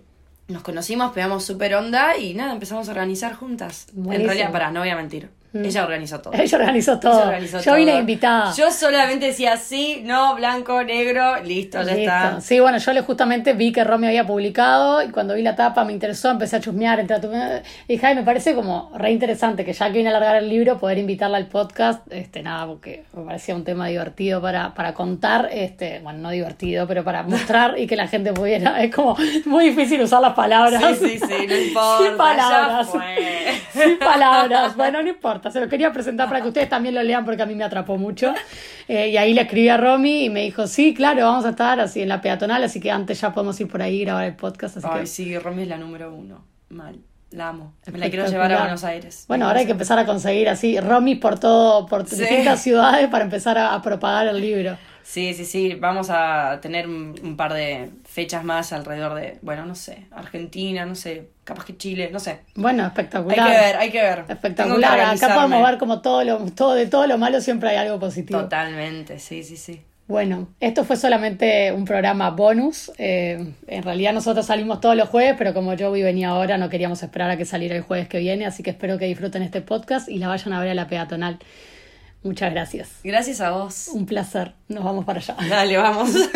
nos 0.48 0.62
conocimos, 0.62 1.12
pegamos 1.12 1.44
súper 1.44 1.74
onda 1.74 2.16
y 2.16 2.35
nada, 2.35 2.53
empezamos 2.53 2.88
a 2.88 2.92
organizar 2.92 3.35
juntas. 3.35 3.88
Buenísimo. 3.92 4.14
En 4.14 4.27
realidad, 4.27 4.53
para, 4.53 4.70
no 4.70 4.81
voy 4.81 4.88
a 4.88 4.96
mentir. 4.96 5.29
Mm. 5.53 5.65
Ella 5.65 5.83
organizó 5.85 6.21
todo. 6.21 6.35
Ella 6.35 6.59
organizó 6.59 7.01
todo. 7.01 7.13
Ella 7.19 7.25
organizó 7.29 7.61
Yo 7.61 7.75
vine 7.75 7.97
invitada. 7.97 8.53
Yo 8.55 8.71
solamente 8.71 9.27
decía 9.27 9.57
sí, 9.57 10.03
no, 10.05 10.35
blanco, 10.35 10.83
negro, 10.85 11.43
listo, 11.43 11.79
ya 11.79 11.85
Listo. 11.95 12.01
está. 12.01 12.41
Sí, 12.41 12.61
bueno, 12.61 12.79
yo 12.79 12.93
le 12.93 13.01
justamente 13.03 13.53
vi 13.55 13.73
que 13.73 13.83
Romy 13.85 14.09
había 14.09 14.27
publicado 14.27 15.03
y 15.03 15.09
cuando 15.11 15.35
vi 15.35 15.43
la 15.43 15.57
tapa 15.57 15.85
me 15.85 15.93
interesó, 15.93 16.31
empecé 16.31 16.57
a 16.57 16.61
chusmear, 16.61 17.01
entre 17.01 17.19
tu... 17.21 17.29
y 17.33 17.95
dije, 17.95 18.07
"Ay, 18.07 18.15
me 18.15 18.23
parece 18.25 18.55
como 18.55 18.93
re 18.95 19.11
interesante 19.11 19.65
que 19.65 19.73
ya 19.73 19.87
que 19.87 19.93
viene 19.95 20.11
a 20.11 20.13
largar 20.13 20.37
el 20.37 20.49
libro, 20.49 20.79
poder 20.79 20.99
invitarla 20.99 21.39
al 21.39 21.47
podcast, 21.47 22.01
este, 22.13 22.43
nada, 22.43 22.67
porque 22.67 23.05
me 23.15 23.25
parecía 23.25 23.55
un 23.55 23.65
tema 23.65 23.87
divertido 23.89 24.43
para, 24.43 24.75
para 24.75 24.93
contar, 24.95 25.49
este, 25.53 26.01
bueno, 26.01 26.19
no 26.21 26.31
divertido, 26.31 26.87
pero 26.87 27.05
para 27.05 27.23
mostrar 27.23 27.79
y 27.79 27.87
que 27.87 27.97
la 27.97 28.07
gente 28.07 28.33
pudiera, 28.33 28.83
es 28.83 28.95
como 28.95 29.17
muy 29.47 29.71
difícil 29.71 30.01
usar 30.03 30.21
las 30.21 30.35
palabras. 30.35 30.83
Sí, 30.99 31.19
sí, 31.19 31.19
sí, 31.19 31.47
no 31.49 31.57
importa. 31.69 32.05
Sin 32.07 32.17
palabras. 32.17 32.89
Ya. 32.93 33.83
Sin 33.83 33.99
palabras. 33.99 34.77
Bueno, 34.77 35.03
no 35.03 35.09
importa. 35.09 35.38
Se 35.51 35.61
lo 35.61 35.68
quería 35.68 35.92
presentar 35.92 36.29
para 36.29 36.40
que 36.40 36.48
ustedes 36.48 36.68
también 36.68 36.94
lo 36.94 37.03
lean 37.03 37.24
porque 37.24 37.42
a 37.42 37.46
mí 37.46 37.55
me 37.55 37.64
atrapó 37.64 37.96
mucho. 37.96 38.35
Eh, 38.88 39.09
y 39.09 39.16
ahí 39.16 39.35
le 39.35 39.42
escribí 39.42 39.68
a 39.68 39.77
Romy 39.77 40.24
y 40.24 40.31
me 40.31 40.42
dijo, 40.42 40.66
sí, 40.66 40.94
claro, 40.94 41.24
vamos 41.24 41.44
a 41.44 41.51
estar 41.51 41.79
así 41.79 42.01
en 42.01 42.09
la 42.09 42.20
peatonal, 42.20 42.64
así 42.64 42.81
que 42.81 42.90
antes 42.90 43.20
ya 43.20 43.33
podemos 43.33 43.61
ir 43.61 43.68
por 43.68 43.83
ahí 43.83 43.96
y 43.96 44.05
grabar 44.05 44.24
el 44.24 44.35
podcast. 44.35 44.79
Así 44.79 44.87
Ay, 44.90 45.01
que 45.01 45.07
sí, 45.07 45.38
Romy 45.38 45.62
es 45.62 45.68
la 45.68 45.77
número 45.77 46.14
uno. 46.14 46.44
Mal. 46.70 46.98
La 47.31 47.48
amo. 47.48 47.74
Me 47.92 47.98
la 47.98 48.09
quiero 48.09 48.27
llevar 48.27 48.51
a 48.53 48.61
Buenos 48.61 48.85
Aires. 48.85 49.27
Bueno, 49.29 49.46
ahora 49.46 49.61
hay 49.61 49.66
que 49.66 49.72
empezar 49.72 49.98
a 49.98 50.07
conseguir 50.07 50.48
así 50.48 50.81
romis 50.81 51.18
por 51.18 51.38
todo, 51.38 51.87
por 51.87 52.09
distintas 52.09 52.62
ciudades 52.62 53.09
para 53.09 53.24
empezar 53.24 53.59
a, 53.59 53.81
propagar 53.83 54.29
el 54.29 54.40
libro. 54.40 54.79
Sí, 55.03 55.35
sí, 55.35 55.44
sí. 55.44 55.74
Vamos 55.74 56.09
a 56.11 56.59
tener 56.62 56.88
un, 56.88 57.37
par 57.37 57.53
de 57.53 57.90
fechas 58.18 58.42
más 58.42 58.72
alrededor 58.72 59.14
de, 59.14 59.38
bueno, 59.42 59.64
no 59.64 59.76
sé, 59.76 60.07
Argentina, 60.11 60.85
no 60.85 60.96
sé, 60.96 61.28
capaz 61.44 61.64
que 61.64 61.76
Chile, 61.76 62.11
no 62.12 62.18
sé. 62.18 62.40
Bueno, 62.57 62.85
espectacular. 62.85 63.38
Hay 63.38 63.46
que 63.46 63.61
ver, 63.61 63.76
hay 63.76 63.90
que 63.92 64.02
ver. 64.02 64.24
Espectacular. 64.28 65.00
Acá 65.00 65.37
podemos 65.37 65.62
ver 65.62 65.78
como 65.78 66.00
todo 66.00 66.24
lo, 66.24 66.38
todo, 66.50 66.74
de 66.74 66.87
todo 66.87 67.07
lo 67.07 67.16
malo 67.16 67.40
siempre 67.40 67.68
hay 67.68 67.76
algo 67.76 68.00
positivo. 68.00 68.40
Totalmente, 68.40 69.20
sí, 69.20 69.44
sí, 69.44 69.57
sí. 69.57 69.83
Bueno, 70.09 70.48
esto 70.59 70.83
fue 70.83 70.96
solamente 70.96 71.70
un 71.70 71.85
programa 71.85 72.31
bonus. 72.31 72.90
Eh, 72.98 73.54
en 73.68 73.83
realidad 73.85 74.12
nosotros 74.12 74.46
salimos 74.46 74.81
todos 74.81 74.96
los 74.96 75.09
jueves, 75.09 75.37
pero 75.38 75.54
como 75.54 75.78
Joey 75.78 76.02
venía 76.02 76.31
ahora, 76.31 76.59
no 76.59 76.68
queríamos 76.68 77.00
esperar 77.00 77.31
a 77.31 77.37
que 77.37 77.44
saliera 77.44 77.76
el 77.76 77.83
jueves 77.83 78.09
que 78.09 78.18
viene, 78.18 78.46
así 78.46 78.64
que 78.64 78.70
espero 78.70 78.98
que 78.98 79.04
disfruten 79.04 79.42
este 79.42 79.61
podcast 79.61 80.09
y 80.09 80.18
la 80.18 80.26
vayan 80.26 80.54
a 80.54 80.61
ver 80.61 80.70
a 80.70 80.74
la 80.74 80.88
peatonal. 80.88 81.38
Muchas 82.24 82.50
gracias. 82.50 82.88
Gracias 83.04 83.40
a 83.40 83.52
vos. 83.52 83.87
Un 83.92 84.07
placer. 84.07 84.54
Nos 84.66 84.83
vamos 84.83 85.04
para 85.04 85.20
allá. 85.20 85.37
Dale, 85.48 85.76
vamos. 85.76 86.11